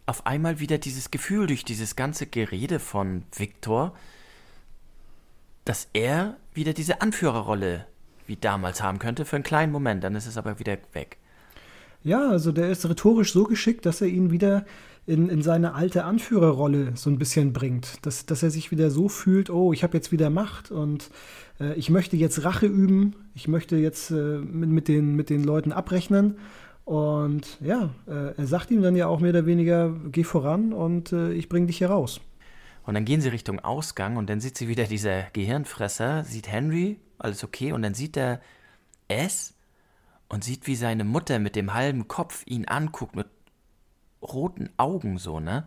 [0.07, 3.95] auf einmal wieder dieses Gefühl durch dieses ganze Gerede von Victor,
[5.65, 7.87] dass er wieder diese Anführerrolle
[8.27, 11.19] wie damals haben könnte, für einen kleinen Moment, dann ist es aber wieder weg.
[12.03, 14.65] Ja, also der ist rhetorisch so geschickt, dass er ihn wieder
[15.07, 18.05] in, in seine alte Anführerrolle so ein bisschen bringt.
[18.05, 21.11] Dass, dass er sich wieder so fühlt, oh, ich habe jetzt wieder Macht und
[21.61, 25.45] äh, ich möchte jetzt Rache üben, ich möchte jetzt äh, mit, mit, den, mit den
[25.45, 26.39] Leuten abrechnen.
[26.87, 31.13] Und ja, äh, er sagt ihm dann ja auch mehr oder weniger, geh voran und
[31.13, 32.21] äh, ich bringe dich hier raus.
[32.85, 37.01] Und dann gehen sie Richtung Ausgang und dann sieht sie wieder dieser Gehirnfresser, sieht Henry,
[37.19, 38.41] alles okay, und dann sieht er
[39.09, 39.55] es
[40.29, 43.27] und sieht, wie seine Mutter mit dem halben Kopf ihn anguckt, mit
[44.23, 45.67] roten Augen so, ne?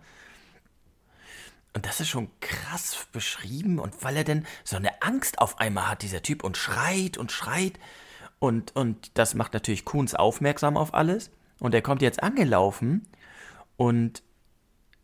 [1.74, 5.90] Und das ist schon krass beschrieben und weil er denn so eine Angst auf einmal
[5.90, 7.78] hat, dieser Typ, und schreit und schreit.
[8.40, 11.32] Und, und das macht natürlich Kuhns aufmerksam auf alles.
[11.60, 13.08] Und er kommt jetzt angelaufen
[13.76, 14.24] und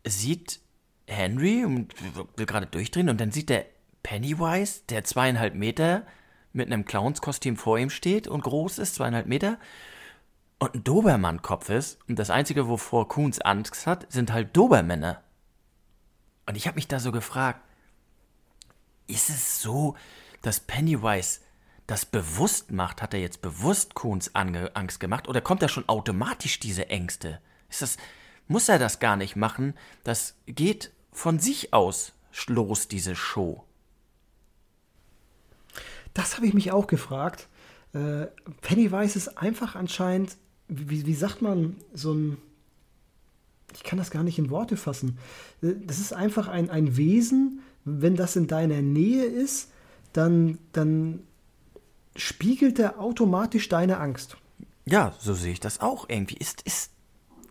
[0.06, 0.60] sieht
[1.06, 1.94] Henry und
[2.36, 3.66] will gerade durchdrehen und dann sieht er
[4.02, 6.06] Pennywise, der zweieinhalb Meter
[6.52, 9.58] mit einem Clownskostüm vor ihm steht und groß ist, zweieinhalb Meter,
[10.58, 11.98] und ein Dobermann-Kopf ist.
[12.08, 15.22] Und das Einzige, wovor Coons Angst hat, sind halt Dobermänner.
[16.46, 17.60] Und ich habe mich da so gefragt,
[19.06, 19.96] ist es so,
[20.42, 21.40] dass Pennywise
[21.86, 23.02] das bewusst macht?
[23.02, 25.28] Hat er jetzt bewusst Coons Angst gemacht?
[25.28, 27.40] Oder kommt da schon automatisch diese Ängste?
[27.70, 27.96] Ist das,
[28.48, 29.74] muss er das gar nicht machen?
[30.04, 32.12] Das geht von sich aus
[32.46, 33.64] los, diese Show?
[36.12, 37.48] Das habe ich mich auch gefragt.
[37.92, 38.26] Äh,
[38.62, 40.36] Pennywise ist einfach anscheinend,
[40.68, 42.38] wie, wie sagt man, so ein.
[43.74, 45.18] Ich kann das gar nicht in Worte fassen.
[45.62, 49.70] Äh, das ist einfach ein, ein Wesen, wenn das in deiner Nähe ist,
[50.12, 51.25] dann, dann
[52.16, 54.36] spiegelt er automatisch deine Angst.
[54.84, 56.36] Ja, so sehe ich das auch irgendwie.
[56.36, 56.92] Ist, ist,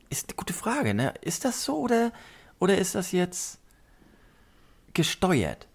[0.10, 1.14] ist eine gute Frage, ne?
[1.22, 2.12] Ist das so oder
[2.60, 3.60] oder ist das jetzt
[4.94, 5.68] gesteuert?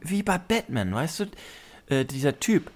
[0.00, 1.24] Wie bei Batman, weißt du?
[1.88, 2.70] Äh, dieser Typ,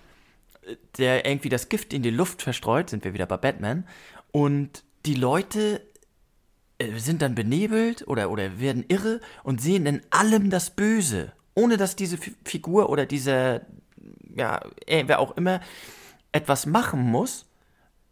[0.99, 3.87] der irgendwie das Gift in die Luft verstreut, sind wir wieder bei Batman,
[4.33, 5.81] und die Leute
[6.79, 11.77] äh, sind dann benebelt oder, oder werden irre und sehen in allem das Böse, ohne
[11.77, 13.63] dass diese F Figur oder dieser,
[14.37, 15.61] ja, wer auch immer
[16.33, 17.47] etwas machen muss,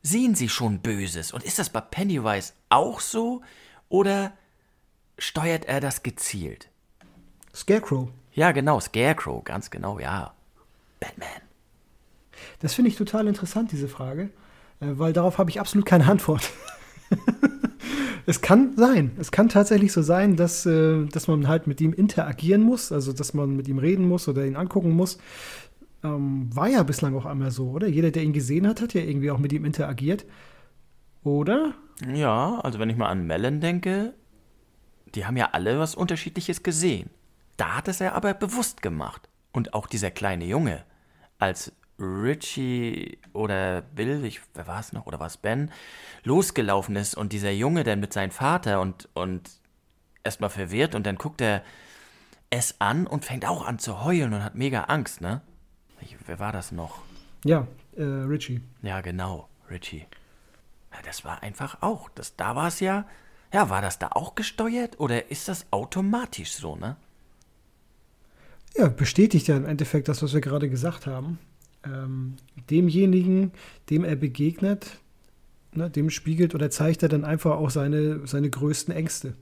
[0.03, 1.33] sehen sie schon Böses.
[1.33, 3.43] Und ist das bei Pennywise auch so?
[3.89, 4.33] Oder
[5.19, 6.69] steuert er das gezielt?
[7.55, 8.09] Scarecrow.
[8.33, 10.33] Ja, genau, Scarecrow, ganz genau, ja.
[11.01, 11.29] Batman.
[12.61, 14.31] Das finde ich total interessant, diese Frage,
[14.81, 16.51] äh, weil darauf habe ich absolut keine Antwort.
[18.27, 21.93] es kann sein, es kann tatsächlich so sein, dass, äh, dass man halt mit ihm
[21.93, 25.19] interagieren muss, also dass man mit ihm reden muss oder ihn angucken muss.
[26.05, 27.89] Ähm, war ja bislang auch einmal so, oder?
[27.89, 30.25] Jeder, der ihn gesehen hat, hat ja irgendwie auch mit ihm interagiert.
[31.25, 31.75] Oder?
[32.13, 34.15] Ja, also wenn ich mal an Melon denke,
[35.15, 37.11] die haben ja alle was Unterschiedliches gesehen.
[37.57, 39.29] Da hat es er aber bewusst gemacht.
[39.53, 40.85] Und auch dieser kleine Junge,
[41.39, 45.73] als Richie oder Bill, ich, wer war es noch, oder war es Ben,
[46.23, 49.51] losgelaufen ist und dieser Junge dann mit seinem Vater und, und
[50.23, 51.63] erstmal verwirrt und dann guckt er
[52.51, 55.43] es an und fängt auch an zu heulen und hat mega Angst, ne?
[56.01, 57.03] Ich, wer war das noch?
[57.45, 58.61] Ja, äh, Richie.
[58.83, 60.07] Ja, genau, Richie.
[60.93, 62.09] Ja, das war einfach auch.
[62.15, 63.07] Das, da war es ja.
[63.53, 66.97] Ja, war das da auch gesteuert oder ist das automatisch so, ne?
[68.77, 71.39] Ja, bestätigt ja im Endeffekt das, was wir gerade gesagt haben.
[71.85, 72.37] Ähm,
[72.71, 73.53] demjenigen,
[73.89, 74.99] dem er begegnet,
[75.73, 79.35] ne, dem spiegelt oder zeigt er dann einfach auch seine, seine größten Ängste.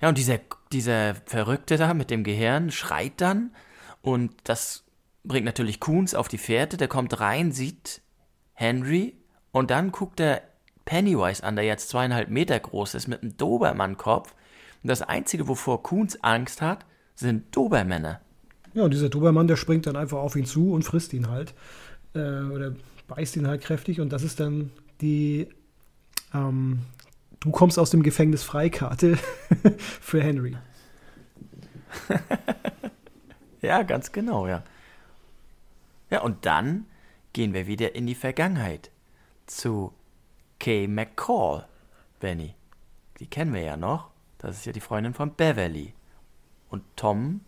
[0.00, 0.40] Ja, und dieser,
[0.72, 3.50] dieser Verrückte da mit dem Gehirn schreit dann
[4.00, 4.84] und das
[5.24, 6.76] bringt natürlich Coons auf die Fährte.
[6.76, 8.02] Der kommt rein, sieht
[8.54, 9.16] Henry
[9.52, 10.42] und dann guckt er
[10.84, 14.34] Pennywise an, der jetzt zweieinhalb Meter groß ist, mit einem Dobermann-Kopf.
[14.82, 18.20] Und das Einzige, wovor Coons Angst hat, sind Dobermänner.
[18.72, 21.54] Ja, und dieser Dobermann, der springt dann einfach auf ihn zu und frisst ihn halt.
[22.14, 22.74] Äh, oder
[23.08, 24.00] beißt ihn halt kräftig.
[24.00, 25.48] Und das ist dann die
[26.32, 26.80] ähm,
[27.40, 29.16] Du kommst aus dem Gefängnis Freikarte
[29.78, 30.58] für Henry.
[33.62, 34.62] ja, ganz genau, ja.
[36.10, 36.86] Ja, und dann
[37.32, 38.90] gehen wir wieder in die Vergangenheit
[39.46, 39.94] zu
[40.58, 41.66] Kay McCall,
[42.18, 42.54] Benny.
[43.18, 44.10] Die kennen wir ja noch.
[44.38, 45.94] Das ist ja die Freundin von Beverly.
[46.68, 47.40] Und Tom,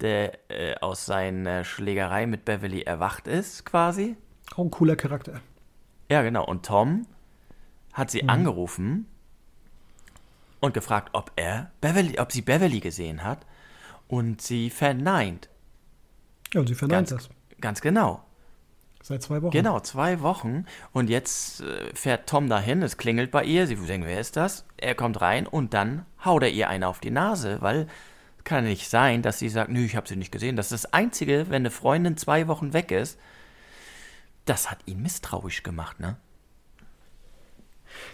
[0.00, 4.16] der äh, aus seiner Schlägerei mit Beverly erwacht ist, quasi.
[4.54, 5.40] Auch ein cooler Charakter.
[6.08, 6.44] Ja, genau.
[6.44, 7.06] Und Tom
[7.92, 8.30] hat sie mhm.
[8.30, 9.06] angerufen
[10.60, 13.46] und gefragt, ob er Beverly, ob sie Beverly gesehen hat.
[14.08, 15.48] Und sie verneint.
[16.52, 17.30] Ja, und sie verneint ganz, das.
[17.60, 18.24] Ganz genau.
[19.02, 19.52] Seit zwei Wochen.
[19.52, 20.64] Genau, zwei Wochen.
[20.92, 24.64] Und jetzt äh, fährt Tom dahin, es klingelt bei ihr, sie denkt, wer ist das?
[24.76, 27.88] Er kommt rein und dann haut er ihr eine auf die Nase, weil
[28.44, 30.56] kann nicht sein, dass sie sagt, nö, ich habe sie nicht gesehen.
[30.56, 33.18] Das ist das Einzige, wenn eine Freundin zwei Wochen weg ist.
[34.44, 36.16] Das hat ihn misstrauisch gemacht, ne?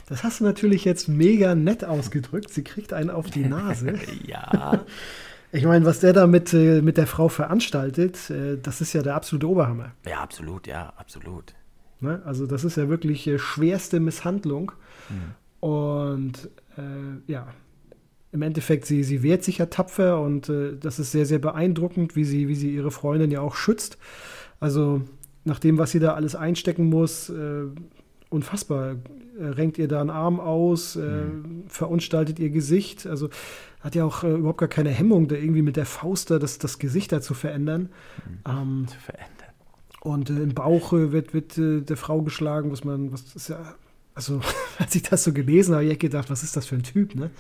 [0.07, 2.53] Das hast du natürlich jetzt mega nett ausgedrückt.
[2.53, 3.99] Sie kriegt einen auf die Nase.
[4.27, 4.85] ja.
[5.51, 9.03] Ich meine, was der da mit, äh, mit der Frau veranstaltet, äh, das ist ja
[9.03, 9.93] der absolute Oberhammer.
[10.07, 11.55] Ja, absolut, ja, absolut.
[12.01, 12.21] Ne?
[12.25, 14.73] Also das ist ja wirklich äh, schwerste Misshandlung.
[15.09, 15.69] Mhm.
[15.69, 16.51] Und
[17.27, 17.49] ja,
[18.31, 22.23] im Endeffekt, sie, sie wehrt sich ja tapfer und das ist sehr, sehr beeindruckend, wie
[22.23, 23.99] sie, wie sie ihre Freundin ja auch schützt.
[24.61, 25.03] Also
[25.43, 27.33] nach dem, was sie da alles einstecken muss,
[28.31, 28.95] unfassbar.
[29.41, 31.65] renkt ihr da einen Arm aus, mhm.
[31.67, 33.09] verunstaltet ihr Gesicht.
[33.09, 33.29] Also
[33.81, 36.59] hat ja auch äh, überhaupt gar keine Hemmung, da irgendwie mit der Faust da das,
[36.59, 37.91] das Gesicht da zu verändern.
[38.27, 38.39] Mhm.
[38.47, 39.29] Ähm, zu verändern.
[40.01, 43.49] Und äh, im Bauch äh, wird, wird äh, der Frau geschlagen, was man, was ist
[43.49, 43.75] ja,
[44.15, 44.41] also
[44.79, 47.15] als ich das so gelesen habe, habe ich gedacht, was ist das für ein Typ,
[47.15, 47.31] ne?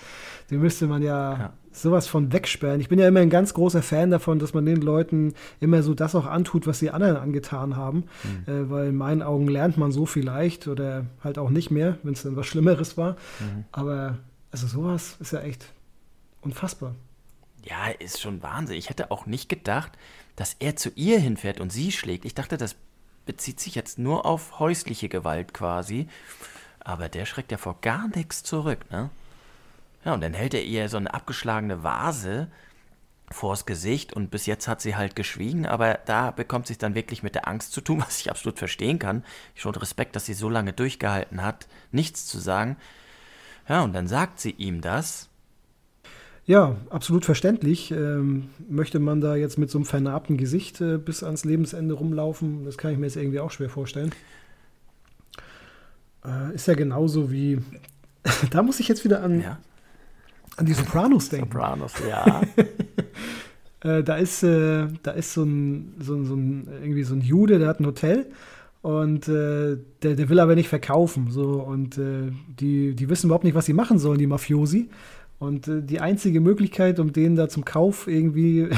[0.51, 2.81] Den müsste man ja, ja, sowas von wegsperren.
[2.81, 5.92] Ich bin ja immer ein ganz großer Fan davon, dass man den Leuten immer so
[5.94, 8.05] das auch antut, was sie anderen angetan haben,
[8.46, 8.53] mhm.
[8.53, 12.14] äh, weil in meinen Augen lernt man so vielleicht oder halt auch nicht mehr, wenn
[12.14, 13.12] es dann was Schlimmeres war.
[13.12, 13.64] Mhm.
[13.72, 14.18] Aber
[14.51, 15.66] also sowas ist ja echt
[16.40, 16.94] Unfassbar.
[17.64, 18.77] Ja, ist schon Wahnsinn.
[18.77, 19.92] Ich hätte auch nicht gedacht,
[20.37, 22.24] dass er zu ihr hinfährt und sie schlägt.
[22.24, 22.77] Ich dachte, das
[23.27, 26.09] bezieht sich jetzt nur auf häusliche Gewalt quasi.
[26.81, 29.11] Aber der schreckt ja vor gar nichts zurück, ne?
[30.05, 32.48] Ja, und dann hält er ihr so eine abgeschlagene Vase
[33.31, 36.94] vors Gesicht und bis jetzt hat sie halt geschwiegen, aber da bekommt sie es dann
[36.94, 39.24] wirklich mit der Angst zu tun, was ich absolut verstehen kann.
[39.55, 42.77] Schon Respekt, dass sie so lange durchgehalten hat, nichts zu sagen.
[43.68, 45.28] Ja, und dann sagt sie ihm das
[46.49, 47.91] ja, absolut verständlich.
[47.91, 52.65] Ähm, möchte man da jetzt mit so einem vernarbten Gesicht äh, bis ans Lebensende rumlaufen?
[52.65, 54.13] Das kann ich mir jetzt irgendwie auch schwer vorstellen.
[56.25, 57.59] Äh, ist ja genauso wie.
[58.51, 59.59] da muss ich jetzt wieder an, ja.
[60.57, 61.53] an die Sopranos denken.
[61.53, 62.41] Sopranos, ja.
[63.83, 67.59] äh, da ist, äh, da ist so ein, so, so ein, irgendwie so ein Jude,
[67.59, 68.25] der hat ein Hotel
[68.81, 71.31] und äh, der, der will aber nicht verkaufen.
[71.31, 74.89] So, und äh, die, die wissen überhaupt nicht, was sie machen sollen, die Mafiosi.
[75.38, 78.68] Und äh, die einzige Möglichkeit, um den da zum Kauf irgendwie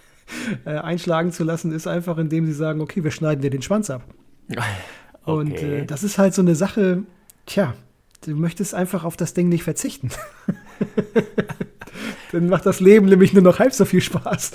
[0.64, 3.90] äh, einschlagen zu lassen, ist einfach, indem sie sagen, okay, wir schneiden dir den Schwanz
[3.90, 4.02] ab.
[4.50, 4.62] okay.
[5.24, 7.02] Und äh, das ist halt so eine Sache,
[7.44, 7.74] tja,
[8.24, 10.10] du möchtest einfach auf das Ding nicht verzichten.
[12.32, 14.52] Dann macht das Leben nämlich nur noch halb so viel Spaß.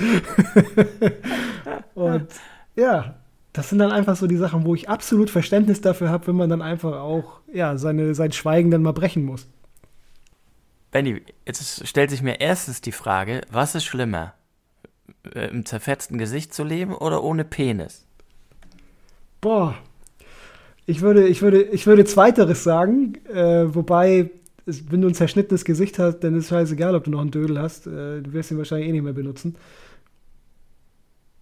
[1.95, 2.27] Und
[2.75, 3.15] ja,
[3.53, 6.49] das sind dann einfach so die Sachen, wo ich absolut Verständnis dafür habe, wenn man
[6.49, 9.47] dann einfach auch ja, seine, sein Schweigen dann mal brechen muss.
[10.91, 14.33] Benny, jetzt stellt sich mir erstens die Frage, was ist schlimmer?
[15.33, 18.05] Äh, Im zerfetzten Gesicht zu leben oder ohne Penis?
[19.39, 19.77] Boah.
[20.85, 24.31] Ich würde, ich würde, ich würde zweiteres sagen, äh, wobei,
[24.65, 27.31] es, wenn du ein zerschnittenes Gesicht hast, dann ist es scheißegal, ob du noch einen
[27.31, 27.87] Dödel hast.
[27.87, 29.55] Äh, du wirst ihn wahrscheinlich eh nicht mehr benutzen.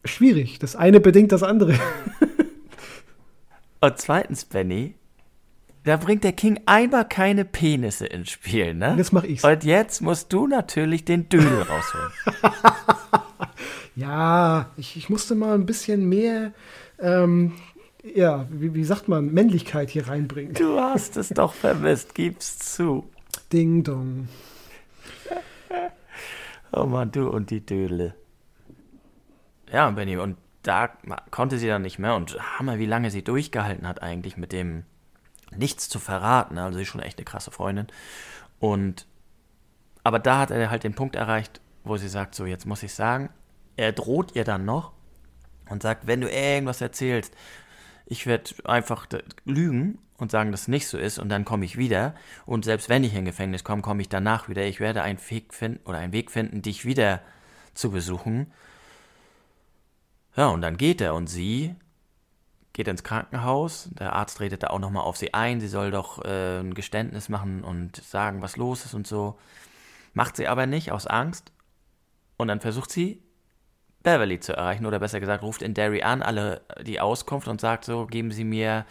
[0.06, 0.60] Schwierig.
[0.60, 1.74] Das eine bedingt das andere.
[3.82, 4.96] Und zweitens, Benny,
[5.84, 8.96] da bringt der King einmal keine Penisse ins Spiel, ne?
[8.98, 9.44] Jetzt mach ich's.
[9.44, 12.12] Und jetzt musst du natürlich den Dödel rausholen.
[13.96, 16.52] ja, ich, ich, musste mal ein bisschen mehr,
[17.00, 17.54] ähm,
[18.04, 20.54] ja, wie, wie sagt man, Männlichkeit hier reinbringen.
[20.54, 23.10] Du hast es doch vermisst, gib's zu.
[23.54, 24.28] Ding dong.
[26.74, 28.14] oh Mann, du und die Dödel.
[29.72, 30.90] Ja, Benny, und da
[31.32, 34.84] konnte sie dann nicht mehr und hammer, wie lange sie durchgehalten hat eigentlich mit dem
[35.56, 36.58] nichts zu verraten.
[36.58, 37.88] Also sie ist schon echt eine krasse Freundin.
[38.60, 39.08] Und
[40.04, 42.94] aber da hat er halt den Punkt erreicht, wo sie sagt, so jetzt muss ich
[42.94, 43.30] sagen,
[43.76, 44.94] er droht ihr dann noch
[45.70, 47.34] und sagt, wenn du irgendwas erzählst,
[48.06, 49.08] ich werde einfach
[49.46, 52.90] lügen und sagen, dass es nicht so ist und dann komme ich wieder und selbst
[52.90, 54.64] wenn ich in Gefängnis komme, komme ich danach wieder.
[54.64, 57.22] Ich werde einen Weg finden oder einen Weg finden, dich wieder
[57.74, 58.52] zu besuchen.
[60.36, 61.76] Ja, und dann geht er und sie
[62.80, 63.90] geht ins Krankenhaus.
[64.00, 65.60] Der Arzt redet da auch nochmal auf sie ein.
[65.60, 69.38] Sie soll doch äh, ein Geständnis machen und sagen, was los ist und so.
[70.14, 71.52] Macht sie aber nicht aus Angst.
[72.38, 73.22] Und dann versucht sie,
[74.02, 74.86] Beverly zu erreichen.
[74.86, 78.46] Oder besser gesagt, ruft in Derry an, alle die Auskunft und sagt so, geben Sie
[78.46, 78.86] mir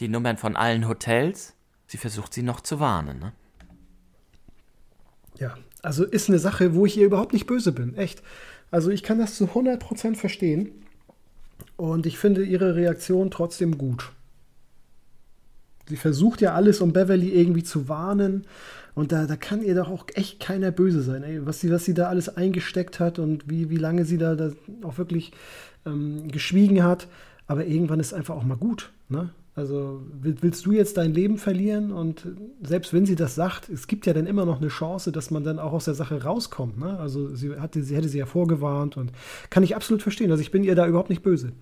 [0.00, 1.54] die Nummern von allen Hotels.
[1.86, 3.18] Sie versucht sie noch zu warnen.
[3.18, 3.32] Ne?
[5.36, 7.94] Ja, also ist eine Sache, wo ich ihr überhaupt nicht böse bin.
[7.94, 8.22] Echt.
[8.70, 10.83] Also ich kann das zu 100% verstehen.
[11.76, 14.12] Und ich finde ihre Reaktion trotzdem gut.
[15.88, 18.46] Sie versucht ja alles, um Beverly irgendwie zu warnen.
[18.94, 21.44] Und da, da kann ihr doch auch echt keiner böse sein, ey.
[21.44, 24.52] Was, sie, was sie da alles eingesteckt hat und wie, wie lange sie da, da
[24.82, 25.32] auch wirklich
[25.84, 27.08] ähm, geschwiegen hat.
[27.46, 28.92] Aber irgendwann ist einfach auch mal gut.
[29.08, 29.30] Ne?
[29.56, 31.92] Also willst du jetzt dein Leben verlieren?
[31.92, 32.26] Und
[32.60, 35.44] selbst wenn sie das sagt, es gibt ja dann immer noch eine Chance, dass man
[35.44, 36.78] dann auch aus der Sache rauskommt.
[36.78, 36.98] Ne?
[36.98, 39.12] Also sie, hatte, sie hätte sie ja vorgewarnt und
[39.50, 40.32] kann ich absolut verstehen.
[40.32, 41.52] Also ich bin ihr da überhaupt nicht böse.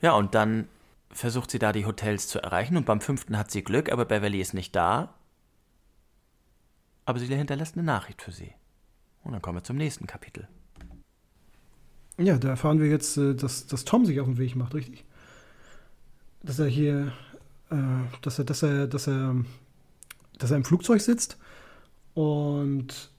[0.00, 0.66] Ja, und dann
[1.10, 4.40] versucht sie da die Hotels zu erreichen und beim fünften hat sie Glück, aber Beverly
[4.40, 5.14] ist nicht da.
[7.04, 8.52] Aber sie hinterlässt eine Nachricht für sie.
[9.22, 10.48] Und dann kommen wir zum nächsten Kapitel.
[12.18, 15.04] Ja, da erfahren wir jetzt, äh, dass, dass Tom sich auf den Weg macht, richtig?
[16.42, 17.12] Dass er hier,
[17.70, 17.76] äh,
[18.22, 19.36] dass er, dass er, dass er,
[20.38, 21.38] dass er im Flugzeug sitzt
[22.14, 23.10] und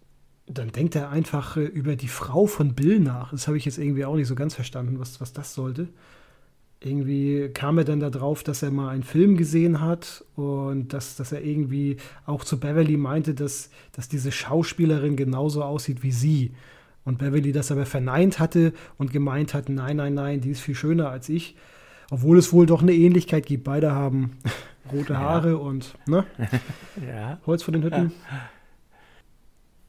[0.45, 3.31] dann denkt er einfach äh, über die Frau von Bill nach.
[3.31, 5.88] Das habe ich jetzt irgendwie auch nicht so ganz verstanden, was, was das sollte
[6.83, 11.31] irgendwie kam er dann darauf, dass er mal einen Film gesehen hat und dass, dass
[11.31, 16.51] er irgendwie auch zu Beverly meinte, dass, dass diese Schauspielerin genauso aussieht wie sie.
[17.05, 20.75] Und Beverly das aber verneint hatte und gemeint hat, nein, nein, nein, die ist viel
[20.75, 21.55] schöner als ich.
[22.13, 23.63] Obwohl es wohl doch eine Ähnlichkeit gibt.
[23.63, 24.38] Beide haben
[24.91, 25.56] rote Haare ja.
[25.56, 26.26] und ne?
[27.08, 27.39] ja.
[27.45, 28.12] Holz von den Hütten.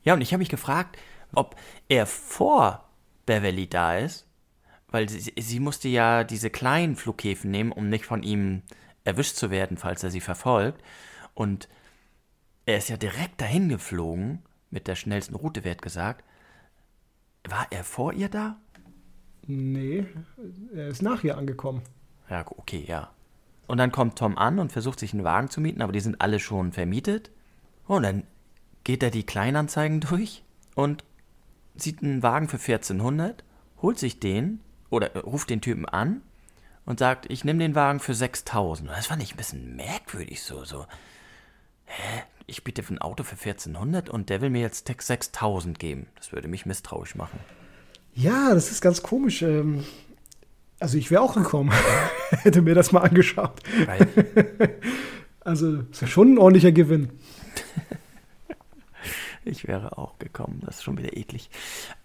[0.03, 0.99] Ja, und ich habe mich gefragt,
[1.35, 1.57] ob
[1.89, 2.85] er vor
[3.27, 4.27] Beverly da ist
[4.95, 8.63] weil sie, sie musste ja diese kleinen Flughäfen nehmen, um nicht von ihm
[9.03, 10.81] erwischt zu werden, falls er sie verfolgt.
[11.35, 11.69] Und
[12.65, 16.25] er ist ja direkt dahin geflogen, mit der schnellsten Route, wird gesagt.
[17.43, 18.57] War er vor ihr da?
[19.49, 20.07] Nee,
[20.73, 21.83] er ist nach ihr angekommen.
[22.29, 23.11] Ja, okay, ja.
[23.67, 26.21] Und dann kommt Tom an und versucht sich einen Wagen zu mieten, aber die sind
[26.21, 27.31] alle schon vermietet.
[27.87, 28.25] Und dann
[28.85, 30.43] geht er die Kleinanzeigen durch
[30.75, 31.05] und
[31.75, 33.45] sieht einen Wagen für 1400,
[33.83, 34.61] holt sich den
[34.91, 36.23] oder ruft den Typen an
[36.85, 38.91] und sagt, ich nehme den Wagen für 6000.
[38.91, 40.87] Das fand ich ein bisschen merkwürdig so, so.
[41.87, 42.23] Hä?
[42.47, 46.09] Ich biete ein Auto für 1400 und der will mir jetzt 6000 geben.
[46.17, 47.39] Das würde mich misstrauisch machen.
[48.15, 49.41] Ja, das ist ganz komisch.
[49.41, 49.85] Ähm,
[50.81, 51.73] also ich wäre auch gekommen,
[52.31, 53.61] hätte mir das mal angeschaut.
[55.41, 57.11] also ist ja schon ein ordentlicher Gewinn.
[59.45, 61.51] ich wäre auch gekommen, das ist schon wieder eklig.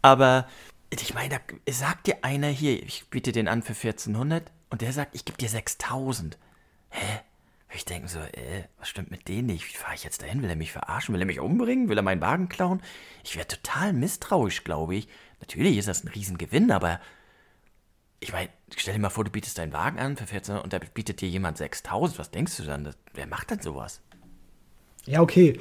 [0.01, 0.47] Aber
[0.89, 4.93] ich meine, da sagt dir einer hier, ich biete den an für 1400 und der
[4.93, 6.37] sagt, ich gebe dir 6000.
[6.89, 7.19] Hä?
[7.71, 9.69] Ich denke so, äh, was stimmt mit denen nicht?
[9.69, 10.41] Wie fahre ich jetzt dahin?
[10.41, 11.13] Will er mich verarschen?
[11.13, 11.87] Will er mich umbringen?
[11.87, 12.81] Will er meinen Wagen klauen?
[13.23, 15.07] Ich wäre total misstrauisch, glaube ich.
[15.39, 16.99] Natürlich ist das ein Riesengewinn, aber
[18.19, 20.79] ich meine, stell dir mal vor, du bietest deinen Wagen an für 1400 und da
[20.93, 22.19] bietet dir jemand 6000.
[22.19, 22.93] Was denkst du dann?
[23.13, 24.01] wer macht denn sowas?
[25.05, 25.59] Ja, okay.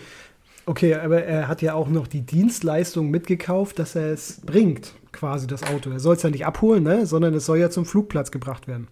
[0.67, 5.47] Okay, aber er hat ja auch noch die Dienstleistung mitgekauft, dass er es bringt, quasi
[5.47, 5.91] das Auto.
[5.91, 7.07] Er soll es ja nicht abholen, ne?
[7.07, 8.89] sondern es soll ja zum Flugplatz gebracht werden.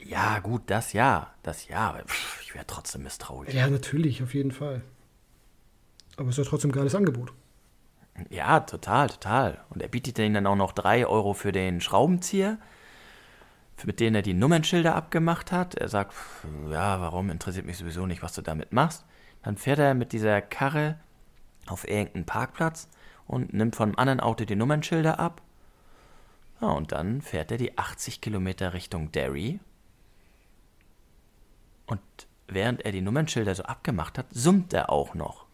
[0.00, 3.54] Ja, gut, das ja, das ja, aber pff, ich wäre trotzdem misstrauisch.
[3.54, 4.82] Ja, natürlich, auf jeden Fall.
[6.16, 7.32] Aber es ist ja trotzdem ein geiles Angebot.
[8.30, 9.64] Ja, total, total.
[9.70, 12.58] Und er bietet ihnen dann auch noch drei Euro für den Schraubenzieher,
[13.84, 15.74] mit dem er die Nummernschilder abgemacht hat.
[15.74, 16.14] Er sagt,
[16.70, 19.04] ja, warum interessiert mich sowieso nicht, was du damit machst.
[19.42, 20.98] Dann fährt er mit dieser Karre
[21.66, 22.88] auf irgendeinen Parkplatz
[23.26, 25.42] und nimmt von einem anderen Auto die Nummernschilder ab.
[26.60, 29.60] Ja, und dann fährt er die 80 Kilometer Richtung Derry.
[31.86, 32.00] Und
[32.48, 35.44] während er die Nummernschilder so abgemacht hat, summt er auch noch.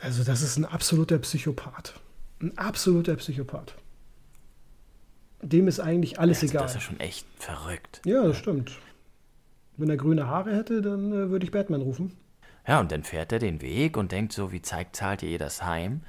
[0.00, 2.00] Also das ist ein absoluter Psychopath.
[2.40, 3.74] Ein absoluter Psychopath.
[5.42, 6.62] Dem ist eigentlich alles also egal.
[6.64, 8.00] Das ist schon echt verrückt.
[8.04, 8.72] Ja, das stimmt.
[9.76, 12.16] Wenn er grüne Haare hätte, dann äh, würde ich Batman rufen.
[12.66, 15.64] Ja, und dann fährt er den Weg und denkt so, wie zeigt, zahlt ihr das
[15.64, 16.02] heim?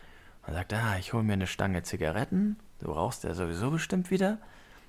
[0.46, 4.40] Und sagt, ah, ich hole mir eine Stange Zigaretten, du rauchst ja sowieso bestimmt wieder.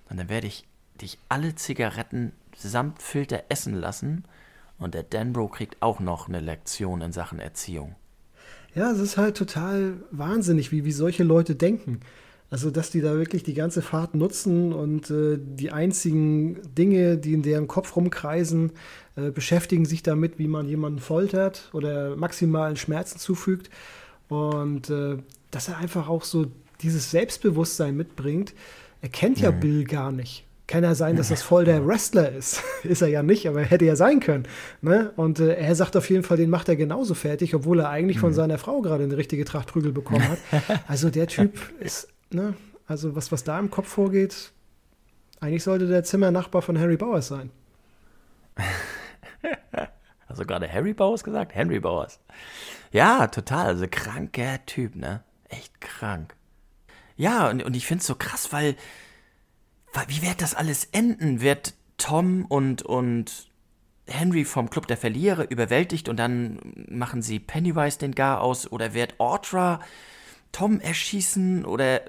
[0.08, 0.66] Und dann werde ich
[1.00, 4.24] dich alle Zigaretten samt Filter essen lassen.
[4.78, 7.94] Und der Danbro kriegt auch noch eine Lektion in Sachen Erziehung.
[8.74, 12.00] Ja, es ist halt total wahnsinnig, wie, wie solche Leute denken.
[12.50, 17.32] Also, dass die da wirklich die ganze Fahrt nutzen und äh, die einzigen Dinge, die
[17.32, 18.72] in deren Kopf rumkreisen,
[19.14, 23.70] äh, beschäftigen sich damit, wie man jemanden foltert oder maximalen Schmerzen zufügt.
[24.28, 25.18] Und äh,
[25.52, 26.46] dass er einfach auch so
[26.82, 28.54] dieses Selbstbewusstsein mitbringt.
[29.02, 29.60] Er kennt ja mhm.
[29.60, 30.44] Bill gar nicht.
[30.66, 32.62] Kann ja sein, dass das voll der Wrestler ist.
[32.84, 34.44] ist er ja nicht, aber er hätte ja sein können.
[34.82, 35.12] Ne?
[35.16, 38.18] Und äh, er sagt auf jeden Fall, den macht er genauso fertig, obwohl er eigentlich
[38.18, 38.22] mhm.
[38.22, 40.38] von seiner Frau gerade eine richtige Tracht Prügel bekommen hat.
[40.86, 42.54] Also der Typ ist ne?
[42.86, 44.52] Also was, was da im Kopf vorgeht,
[45.40, 47.50] eigentlich sollte der Zimmernachbar von Harry Bowers sein.
[50.30, 51.56] Also gerade Harry Bowers gesagt?
[51.56, 52.20] Henry Bowers.
[52.92, 53.66] Ja, total.
[53.66, 55.24] Also kranker Typ, ne?
[55.48, 56.36] Echt krank.
[57.16, 58.76] Ja, und, und ich finde es so krass, weil,
[59.92, 61.40] weil wie wird das alles enden?
[61.40, 63.50] Wird Tom und, und
[64.06, 68.94] Henry vom Club der Verlierer überwältigt und dann machen sie Pennywise den Gar aus oder
[68.94, 69.80] wird Audra
[70.52, 72.02] Tom erschießen oder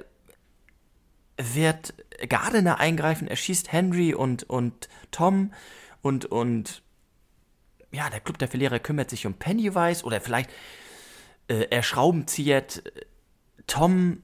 [1.54, 1.94] wird
[2.30, 5.52] Gardiner eingreifen, erschießt Henry und, und Tom
[6.02, 6.84] und, und
[7.92, 10.50] ja, der Club der Verlierer kümmert sich um Pennywise oder vielleicht
[11.48, 12.84] äh, er schraubenzieht
[13.68, 14.22] Tom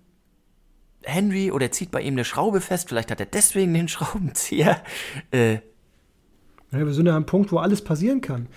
[1.03, 4.83] Henry oder zieht bei ihm eine Schraube fest, vielleicht hat er deswegen den Schraubenzieher.
[5.31, 5.55] Äh,
[6.71, 8.47] ja, wir sind ja am Punkt, wo alles passieren kann.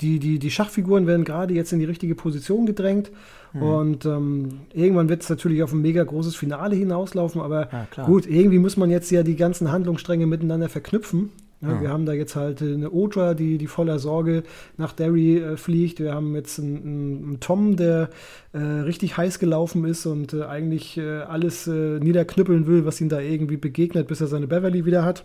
[0.00, 3.12] Die, die, die Schachfiguren werden gerade jetzt in die richtige Position gedrängt
[3.52, 3.62] hm.
[3.62, 8.26] und ähm, irgendwann wird es natürlich auf ein mega großes Finale hinauslaufen, aber ja, gut,
[8.26, 11.30] irgendwie muss man jetzt ja die ganzen Handlungsstränge miteinander verknüpfen
[11.62, 11.80] ja, ja.
[11.80, 14.42] Wir haben da jetzt halt eine Otra, die, die voller Sorge
[14.76, 16.00] nach Derry äh, fliegt.
[16.00, 18.10] Wir haben jetzt einen, einen Tom, der
[18.52, 23.08] äh, richtig heiß gelaufen ist und äh, eigentlich äh, alles äh, niederknüppeln will, was ihm
[23.08, 25.24] da irgendwie begegnet, bis er seine Beverly wieder hat.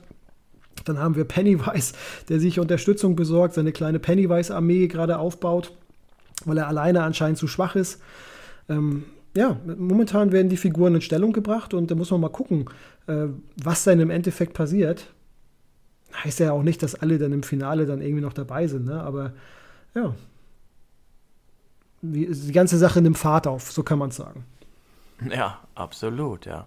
[0.85, 1.93] Dann haben wir Pennywise,
[2.29, 5.71] der sich Unterstützung besorgt, seine kleine Pennywise-Armee gerade aufbaut,
[6.45, 8.01] weil er alleine anscheinend zu schwach ist.
[8.69, 9.03] Ähm,
[9.35, 12.65] ja, momentan werden die Figuren in Stellung gebracht und da muss man mal gucken,
[13.07, 13.27] äh,
[13.63, 15.07] was dann im Endeffekt passiert
[16.15, 19.01] heißt ja auch nicht, dass alle dann im Finale dann irgendwie noch dabei sind, ne?
[19.01, 19.33] aber
[19.93, 20.13] ja.
[22.01, 24.45] Die, die ganze Sache nimmt Fahrt auf, so kann man es sagen.
[25.29, 26.65] Ja, absolut, ja.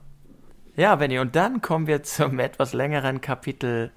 [0.77, 3.91] Ja, Benny, und dann kommen wir zum etwas längeren Kapitel,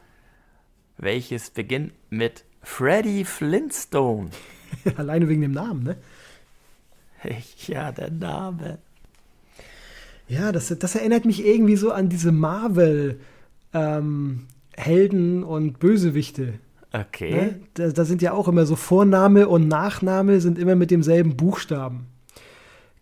[0.97, 4.29] welches beginnt mit Freddy Flintstone.
[4.97, 5.97] Alleine wegen dem Namen, ne?
[7.67, 8.77] Ja, der Name.
[10.27, 13.19] Ja, das, das erinnert mich irgendwie so an diese Marvel-
[13.73, 16.53] ähm, Helden und Bösewichte.
[16.93, 17.31] Okay.
[17.31, 17.59] Ne?
[17.73, 22.07] Da, da, sind ja auch immer so Vorname und Nachname sind immer mit demselben Buchstaben.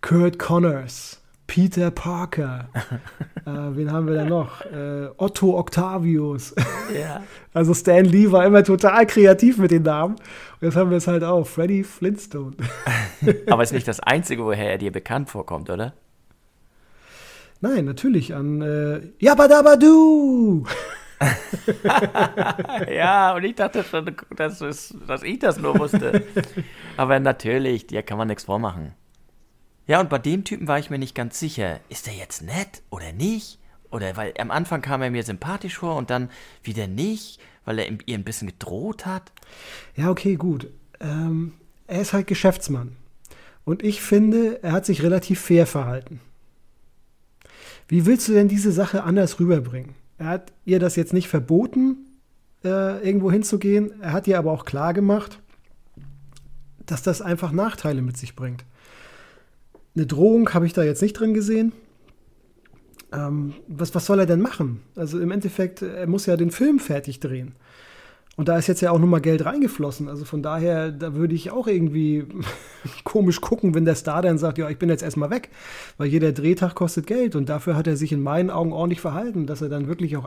[0.02, 2.70] Kurt Connors, Peter Parker.
[3.46, 4.62] äh, wen haben wir da noch?
[4.62, 6.56] Äh, Otto Octavius.
[6.94, 7.24] ja.
[7.54, 10.16] Also Stan Lee war immer total kreativ mit den Namen.
[10.16, 11.48] Und jetzt haben wir es halt auch.
[11.48, 12.58] Freddy Flintstone.
[13.48, 15.94] Aber ist nicht das Einzige, woher er dir bekannt vorkommt, oder?
[17.62, 20.66] Nein, natürlich an äh, Yabadabadu.
[22.94, 26.24] ja, und ich dachte schon, dass, es, dass ich das nur wusste.
[26.98, 28.94] Aber natürlich, dir kann man nichts vormachen.
[29.88, 31.80] Ja, und bei dem Typen war ich mir nicht ganz sicher.
[31.90, 33.60] Ist er jetzt nett oder nicht?
[33.92, 36.30] Oder weil am Anfang kam er mir sympathisch vor und dann
[36.64, 39.32] wieder nicht, weil er ihr ein bisschen gedroht hat.
[39.96, 40.68] Ja, okay, gut.
[41.00, 41.54] Ähm,
[41.88, 42.96] er ist halt Geschäftsmann.
[43.64, 46.20] Und ich finde, er hat sich relativ fair verhalten.
[47.88, 49.94] Wie willst du denn diese Sache anders rüberbringen?
[50.18, 51.98] Er hat ihr das jetzt nicht verboten,
[52.64, 54.02] äh, irgendwo hinzugehen.
[54.02, 55.40] Er hat ihr aber auch klar gemacht,
[56.86, 58.66] dass das einfach Nachteile mit sich bringt.
[59.96, 61.72] Eine Drohung habe ich da jetzt nicht drin gesehen.
[63.14, 64.82] Ähm, was, was soll er denn machen?
[64.96, 67.54] Also im Endeffekt, er muss ja den Film fertig drehen.
[68.38, 70.10] Und da ist jetzt ja auch nochmal Geld reingeflossen.
[70.10, 72.26] Also von daher, da würde ich auch irgendwie
[73.06, 75.50] komisch gucken, wenn der Star dann sagt, ja, ich bin jetzt erstmal weg.
[75.98, 77.36] Weil jeder Drehtag kostet Geld.
[77.36, 80.26] Und dafür hat er sich in meinen Augen ordentlich verhalten, dass er dann wirklich auch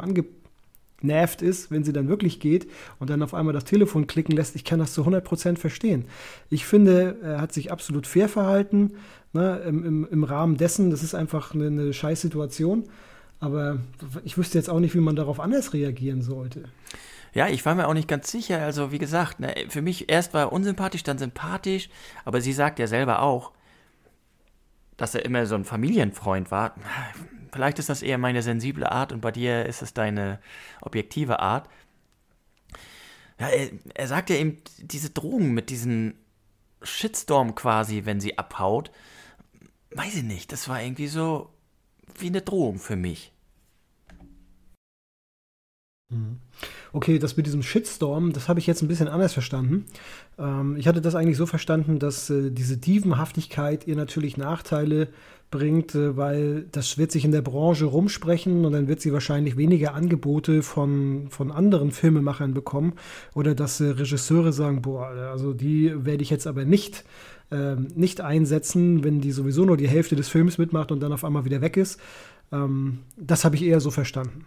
[1.01, 2.69] angenervt ist, wenn sie dann wirklich geht
[2.99, 4.57] und dann auf einmal das Telefon klicken lässt.
[4.57, 6.07] Ich kann das zu 100% verstehen.
[6.51, 8.93] Ich finde, er hat sich absolut fair verhalten.
[9.35, 12.27] Ne, im, im, im, Rahmen dessen, das ist einfach eine, eine scheiß.
[13.41, 13.79] Aber
[14.25, 16.65] ich wüsste jetzt auch nicht, wie man darauf anders reagieren sollte.
[17.35, 18.63] Ja, ich war mir auch nicht ganz sicher.
[18.63, 21.91] Also, wie gesagt, ne, für mich erst war er unsympathisch, dann sympathisch.
[22.25, 23.53] Aber sie sagt ja selber auch,
[24.97, 26.75] dass er immer so ein Familienfreund war.
[27.53, 30.41] Vielleicht ist das eher meine sensible Art und bei dir ist es deine
[30.81, 31.69] objektive Art.
[33.39, 36.15] Ja, er, er sagt ja eben diese Drohung mit diesem
[36.83, 38.91] Shitstorm quasi, wenn sie abhaut.
[39.91, 41.53] Weiß ich nicht, das war irgendwie so
[42.19, 43.33] wie eine Drohung für mich.
[46.11, 46.41] Mhm.
[46.99, 49.85] Okay, das mit diesem Shitstorm, das habe ich jetzt ein bisschen anders verstanden.
[50.37, 55.07] Ähm, ich hatte das eigentlich so verstanden, dass äh, diese Dievenhaftigkeit ihr natürlich Nachteile
[55.53, 59.57] bringt, äh, weil das wird sich in der Branche rumsprechen und dann wird sie wahrscheinlich
[59.57, 62.95] weniger Angebote von, von anderen Filmemachern bekommen
[63.33, 67.05] oder dass äh, Regisseure sagen, boah, also die werde ich jetzt aber nicht
[67.53, 71.25] ähm, nicht einsetzen, wenn die sowieso nur die Hälfte des Films mitmacht und dann auf
[71.25, 72.01] einmal wieder weg ist.
[72.51, 74.47] Ähm, das habe ich eher so verstanden.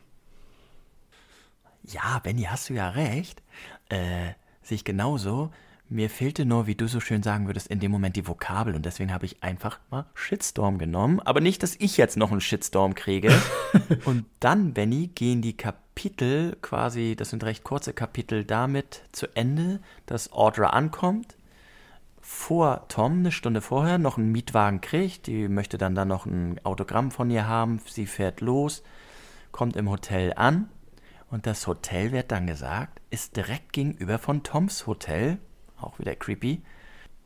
[1.92, 3.42] Ja, Benny, hast du ja recht.
[3.90, 5.52] Äh, sehe ich genauso.
[5.90, 8.86] Mir fehlte nur, wie du so schön sagen würdest, in dem Moment die Vokabel und
[8.86, 11.20] deswegen habe ich einfach mal Shitstorm genommen.
[11.20, 13.30] Aber nicht, dass ich jetzt noch einen Shitstorm kriege.
[14.06, 19.82] und dann, Benny, gehen die Kapitel quasi, das sind recht kurze Kapitel, damit zu Ende,
[20.06, 21.36] dass Audra ankommt,
[22.22, 25.28] vor Tom eine Stunde vorher noch einen Mietwagen kriegt.
[25.28, 27.82] Die möchte dann da noch ein Autogramm von ihr haben.
[27.86, 28.82] Sie fährt los,
[29.52, 30.70] kommt im Hotel an
[31.32, 35.38] und das Hotel wird dann gesagt, ist direkt gegenüber von Toms Hotel.
[35.80, 36.62] Auch wieder creepy.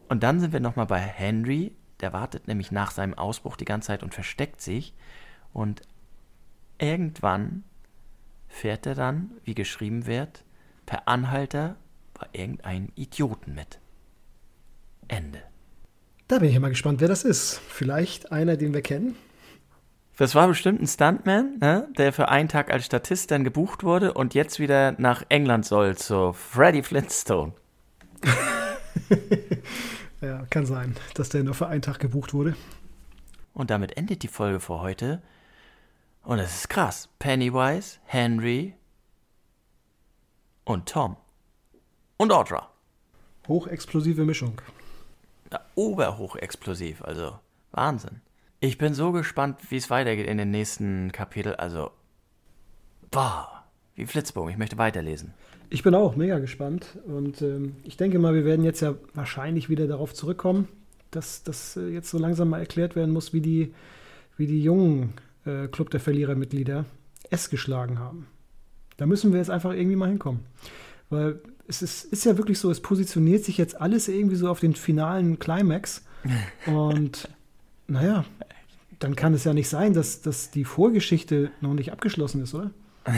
[0.08, 1.76] Und dann sind wir nochmal bei Henry.
[2.01, 4.93] Der wartet nämlich nach seinem Ausbruch die ganze Zeit und versteckt sich.
[5.53, 5.82] Und
[6.78, 7.64] irgendwann
[8.47, 10.45] fährt er dann, wie geschrieben wird,
[10.86, 11.76] per Anhalter
[12.14, 13.80] bei irgendeinem Idioten mit.
[15.08, 15.41] Ende.
[16.28, 17.60] Da bin ich mal gespannt, wer das ist.
[17.68, 19.16] Vielleicht einer, den wir kennen.
[20.18, 24.13] Das war bestimmt ein Stuntman, ne, der für einen Tag als Statist dann gebucht wurde
[24.13, 27.51] und jetzt wieder nach England soll, zu Freddy Flintstone.
[30.22, 32.55] ja, kann sein, dass der nur für einen Tag gebucht wurde.
[33.53, 35.22] Und damit endet die Folge für heute.
[36.24, 37.09] Und es ist krass.
[37.20, 38.74] Pennywise, Henry
[40.63, 41.18] und Tom.
[42.18, 42.70] Und Audra.
[43.49, 44.61] Hochexplosive Mischung.
[45.51, 47.38] Ja, oberhochexplosiv, also
[47.72, 48.22] Wahnsinn.
[48.66, 51.53] Ich bin so gespannt, wie es weitergeht in den nächsten Kapitel.
[51.53, 51.91] Also,
[53.11, 53.63] boah,
[53.93, 54.49] wie Flitzbogen.
[54.49, 55.36] Ich möchte weiterlesen.
[55.70, 56.97] Ich bin auch mega gespannt.
[57.05, 60.68] Und ähm, ich denke mal, wir werden jetzt ja wahrscheinlich wieder darauf zurückkommen,
[61.11, 63.72] dass das äh, jetzt so langsam mal erklärt werden muss, wie die,
[64.36, 65.13] wie die jungen
[65.45, 66.86] äh, Club der Verlierermitglieder
[67.30, 68.26] es geschlagen haben.
[68.97, 70.39] Da müssen wir jetzt einfach irgendwie mal hinkommen.
[71.11, 74.59] Weil es ist, ist ja wirklich so, es positioniert sich jetzt alles irgendwie so auf
[74.59, 76.03] den finalen Climax.
[76.66, 77.30] Und
[77.88, 78.26] naja,
[79.00, 82.72] dann kann es ja nicht sein, dass, dass die Vorgeschichte noch nicht abgeschlossen ist, oder?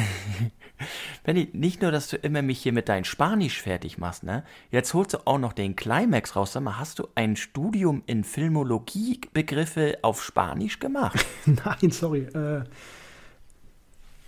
[1.24, 4.44] Benny, nicht nur, dass du immer mich hier mit deinem Spanisch fertig machst, ne?
[4.70, 6.54] Jetzt holst du auch noch den Climax raus.
[6.54, 11.26] Sag mal, hast du ein Studium in Filmologie Begriffe auf Spanisch gemacht?
[11.46, 12.22] Nein, sorry.
[12.34, 12.64] Äh,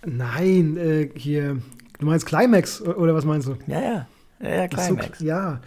[0.04, 1.60] nein, äh, hier.
[1.98, 3.56] Du meinst Climax oder was meinst du?
[3.66, 4.06] Ja, ja.
[4.40, 5.18] Ja, ja Climax.
[5.18, 5.60] So, ja,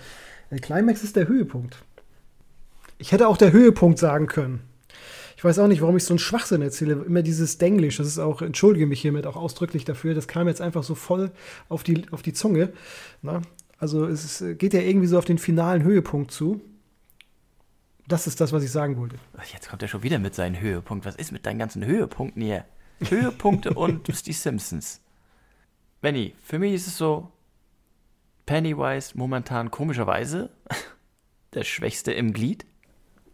[0.50, 1.78] der Climax ist der Höhepunkt.
[2.98, 4.62] Ich hätte auch der Höhepunkt sagen können.
[5.44, 7.04] Ich weiß auch nicht, warum ich so einen Schwachsinn erzähle.
[7.06, 10.62] Immer dieses Denglisch, das ist auch, entschuldige mich hiermit auch ausdrücklich dafür, das kam jetzt
[10.62, 11.32] einfach so voll
[11.68, 12.72] auf die, auf die Zunge.
[13.22, 13.42] Na?
[13.78, 16.62] Also es geht ja irgendwie so auf den finalen Höhepunkt zu.
[18.08, 19.18] Das ist das, was ich sagen wollte.
[19.52, 21.06] Jetzt kommt er schon wieder mit seinem Höhepunkt.
[21.06, 22.64] Was ist mit deinen ganzen Höhepunkten hier?
[23.02, 25.02] Höhepunkte und die Simpsons.
[26.00, 27.34] Benny, für mich ist es so,
[28.46, 30.52] Pennywise momentan komischerweise
[31.54, 32.66] der Schwächste im Glied.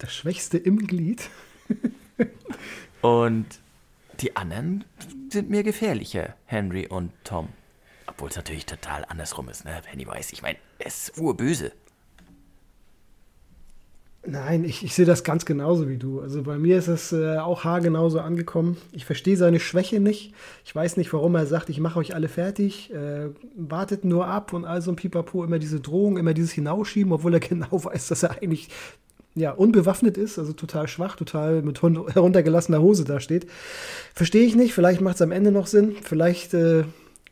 [0.02, 1.30] Der Schwächste im Glied?
[3.02, 3.46] und
[4.22, 4.84] die anderen
[5.30, 7.50] sind mir gefährlicher, Henry und Tom.
[8.08, 9.82] Obwohl es natürlich total andersrum ist, ne?
[9.90, 11.72] Pennywise, ich meine, er ist urböse.
[14.26, 16.20] Nein, ich, ich sehe das ganz genauso wie du.
[16.20, 18.76] Also bei mir ist es äh, auch haargenauso angekommen.
[18.92, 20.34] Ich verstehe seine Schwäche nicht.
[20.66, 22.94] Ich weiß nicht, warum er sagt, ich mache euch alle fertig.
[22.94, 27.14] Äh, wartet nur ab und all so ein Pipapo, immer diese Drohung, immer dieses Hinausschieben,
[27.14, 28.70] obwohl er genau weiß, dass er eigentlich
[29.36, 33.48] ja, unbewaffnet ist, also total schwach, total mit heruntergelassener Hose dasteht.
[34.14, 36.84] Verstehe ich nicht, vielleicht macht es am Ende noch Sinn, vielleicht äh,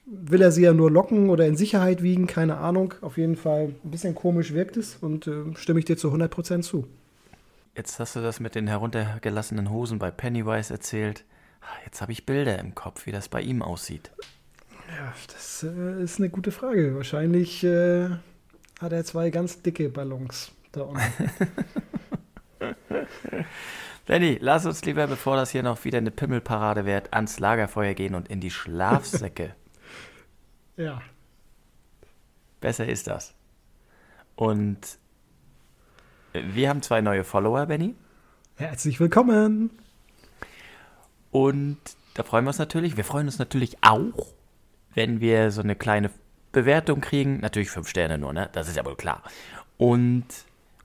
[0.05, 2.93] will er sie ja nur locken oder in Sicherheit wiegen, keine Ahnung.
[3.01, 6.61] Auf jeden Fall ein bisschen komisch wirkt es und äh, stimme ich dir zu 100%
[6.61, 6.87] zu.
[7.75, 11.25] Jetzt hast du das mit den heruntergelassenen Hosen bei Pennywise erzählt.
[11.61, 14.11] Ah, jetzt habe ich Bilder im Kopf, wie das bei ihm aussieht.
[14.97, 16.95] Ja, das äh, ist eine gute Frage.
[16.95, 18.09] Wahrscheinlich äh,
[18.79, 21.01] hat er zwei ganz dicke Ballons da unten.
[24.05, 28.15] Benny, lass uns lieber, bevor das hier noch wieder eine Pimmelparade wird, ans Lagerfeuer gehen
[28.15, 29.53] und in die Schlafsäcke.
[30.77, 31.01] ja.
[32.61, 33.33] Besser ist das.
[34.35, 34.97] Und
[36.33, 37.95] wir haben zwei neue Follower, Benny.
[38.55, 39.71] Herzlich willkommen.
[41.31, 41.77] Und
[42.13, 42.97] da freuen wir uns natürlich.
[42.97, 44.27] Wir freuen uns natürlich auch,
[44.93, 46.11] wenn wir so eine kleine
[46.51, 47.39] Bewertung kriegen.
[47.41, 48.49] Natürlich fünf Sterne nur, ne?
[48.53, 49.21] Das ist ja wohl klar.
[49.77, 50.25] Und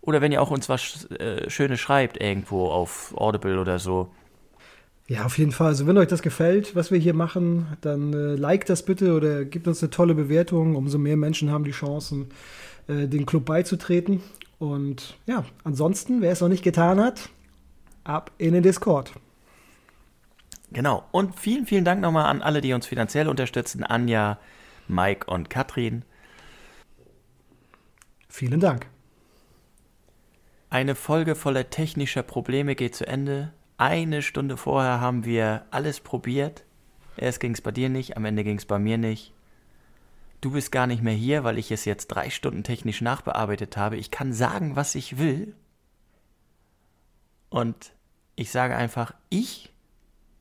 [0.03, 4.11] oder wenn ihr auch uns was äh, Schönes schreibt irgendwo auf Audible oder so.
[5.09, 5.69] Ja, auf jeden Fall.
[5.69, 9.45] Also wenn euch das gefällt, was wir hier machen, dann äh, liked das bitte oder
[9.45, 10.77] gebt uns eine tolle Bewertung.
[10.77, 12.31] Umso mehr Menschen haben die Chancen,
[12.89, 14.23] äh, den Club beizutreten.
[14.59, 17.31] Und ja, ansonsten, wer es noch nicht getan hat,
[18.05, 19.13] ab in den Discord.
[20.73, 21.05] Genau.
[21.13, 23.85] Und vielen, vielen Dank nochmal an alle, die uns finanziell unterstützen.
[23.85, 24.39] Anja,
[24.89, 26.05] Mike und Katrin.
[28.29, 28.92] Vielen Dank.
[30.73, 33.53] Eine Folge voller technischer Probleme geht zu Ende.
[33.77, 36.65] Eine Stunde vorher haben wir alles probiert.
[37.19, 39.35] Erst ging es bei dir nicht, am Ende ging es bei mir nicht.
[40.41, 43.99] Du bist gar nicht mehr hier, weil ich es jetzt drei Stunden technisch nachbearbeitet habe.
[43.99, 45.55] Ich kann sagen, was ich will.
[47.51, 47.93] Und
[48.35, 49.75] ich sage einfach, ich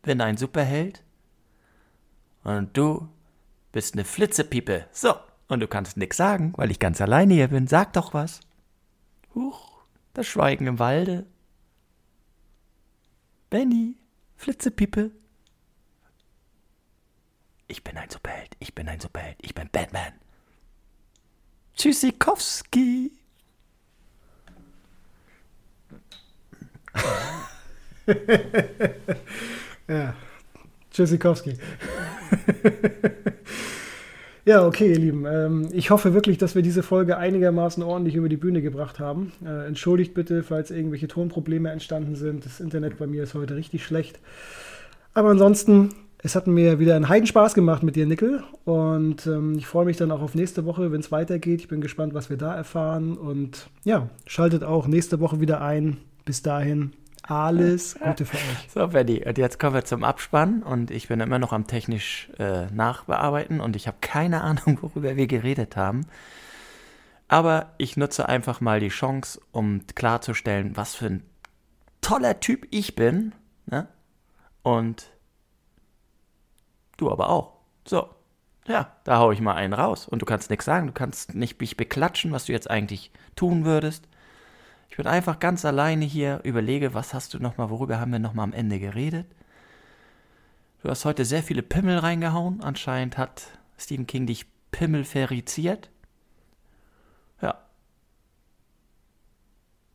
[0.02, 1.04] bin ein Superheld
[2.46, 3.10] und du
[3.74, 4.86] bist eine Flitzepiepe.
[4.94, 5.14] So,
[5.50, 7.68] und du kannst nichts sagen, weil ich ganz alleine hier bin.
[7.68, 8.40] Sag doch was.
[9.36, 9.71] Huch.
[10.14, 11.26] Das Schweigen im Walde.
[13.50, 13.96] Benny,
[14.36, 15.12] Flitzepippe.
[17.68, 20.12] Ich bin ein Superheld, ich bin ein Superheld, ich bin Batman.
[21.76, 23.14] Tschüssikowski.
[29.88, 30.14] ja,
[30.92, 31.58] Tschüssikowski.
[34.44, 35.26] Ja, okay, ihr Lieben.
[35.26, 39.34] Ähm, ich hoffe wirklich, dass wir diese Folge einigermaßen ordentlich über die Bühne gebracht haben.
[39.46, 42.44] Äh, entschuldigt bitte, falls irgendwelche Tonprobleme entstanden sind.
[42.44, 44.20] Das Internet bei mir ist heute richtig schlecht.
[45.14, 45.90] Aber ansonsten,
[46.24, 48.44] es hat mir wieder einen Heidenspaß gemacht mit dir, Nickel.
[48.66, 51.62] Und ähm, ich freue mich dann auch auf nächste Woche, wenn es weitergeht.
[51.62, 53.18] Ich bin gespannt, was wir da erfahren.
[53.18, 55.98] Und ja, schaltet auch nächste Woche wieder ein.
[56.26, 58.72] Bis dahin, alles Gute für euch.
[58.74, 62.30] So, Benny, und jetzt kommen wir zum Abspann und ich bin immer noch am technisch
[62.40, 66.08] äh, nachbearbeiten und ich habe keine Ahnung, worüber wir geredet haben.
[67.28, 71.24] Aber ich nutze einfach mal die Chance, um klarzustellen, was für ein
[72.02, 73.34] toller Typ ich bin.
[73.68, 73.88] Ne?
[74.64, 75.06] Und
[76.98, 77.54] du aber auch.
[77.88, 78.10] So,
[78.68, 80.08] ja, da hau ich mal einen raus.
[80.08, 83.64] Und du kannst nichts sagen, du kannst nicht mich beklatschen, was du jetzt eigentlich tun
[83.64, 84.08] würdest.
[84.92, 88.44] Ich bin einfach ganz alleine hier, überlege, was hast du nochmal, worüber haben wir nochmal
[88.44, 89.26] am Ende geredet?
[90.84, 92.62] Du hast heute sehr viele Pimmel reingehauen.
[92.62, 95.90] Anscheinend hat Stephen King dich Pimmel feriziert.
[97.42, 97.58] Ja.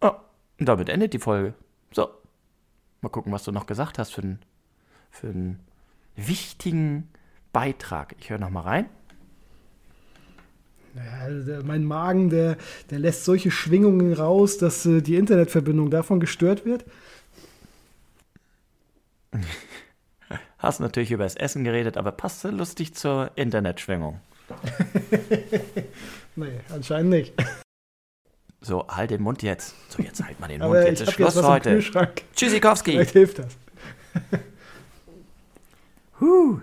[0.00, 0.12] Oh,
[0.58, 1.52] und damit endet die Folge.
[1.92, 2.08] So.
[3.02, 4.38] Mal gucken, was du noch gesagt hast für einen,
[5.10, 5.60] für einen
[6.14, 7.10] wichtigen
[7.52, 8.16] Beitrag.
[8.18, 8.88] Ich höre nochmal rein.
[10.96, 12.56] Naja, der, mein Magen, der,
[12.90, 16.86] der lässt solche Schwingungen raus, dass äh, die Internetverbindung davon gestört wird.
[20.58, 24.20] Hast natürlich über das Essen geredet, aber passt lustig zur Internetschwingung.
[26.36, 27.34] nee, anscheinend nicht.
[28.62, 29.74] So, halt den Mund jetzt.
[29.90, 30.76] So, jetzt halt mal den Mund.
[30.76, 31.78] jetzt ist Schluss jetzt heute.
[32.34, 32.92] Tschüssikowski.
[32.92, 33.58] Vielleicht hilft das.
[36.20, 36.58] huh.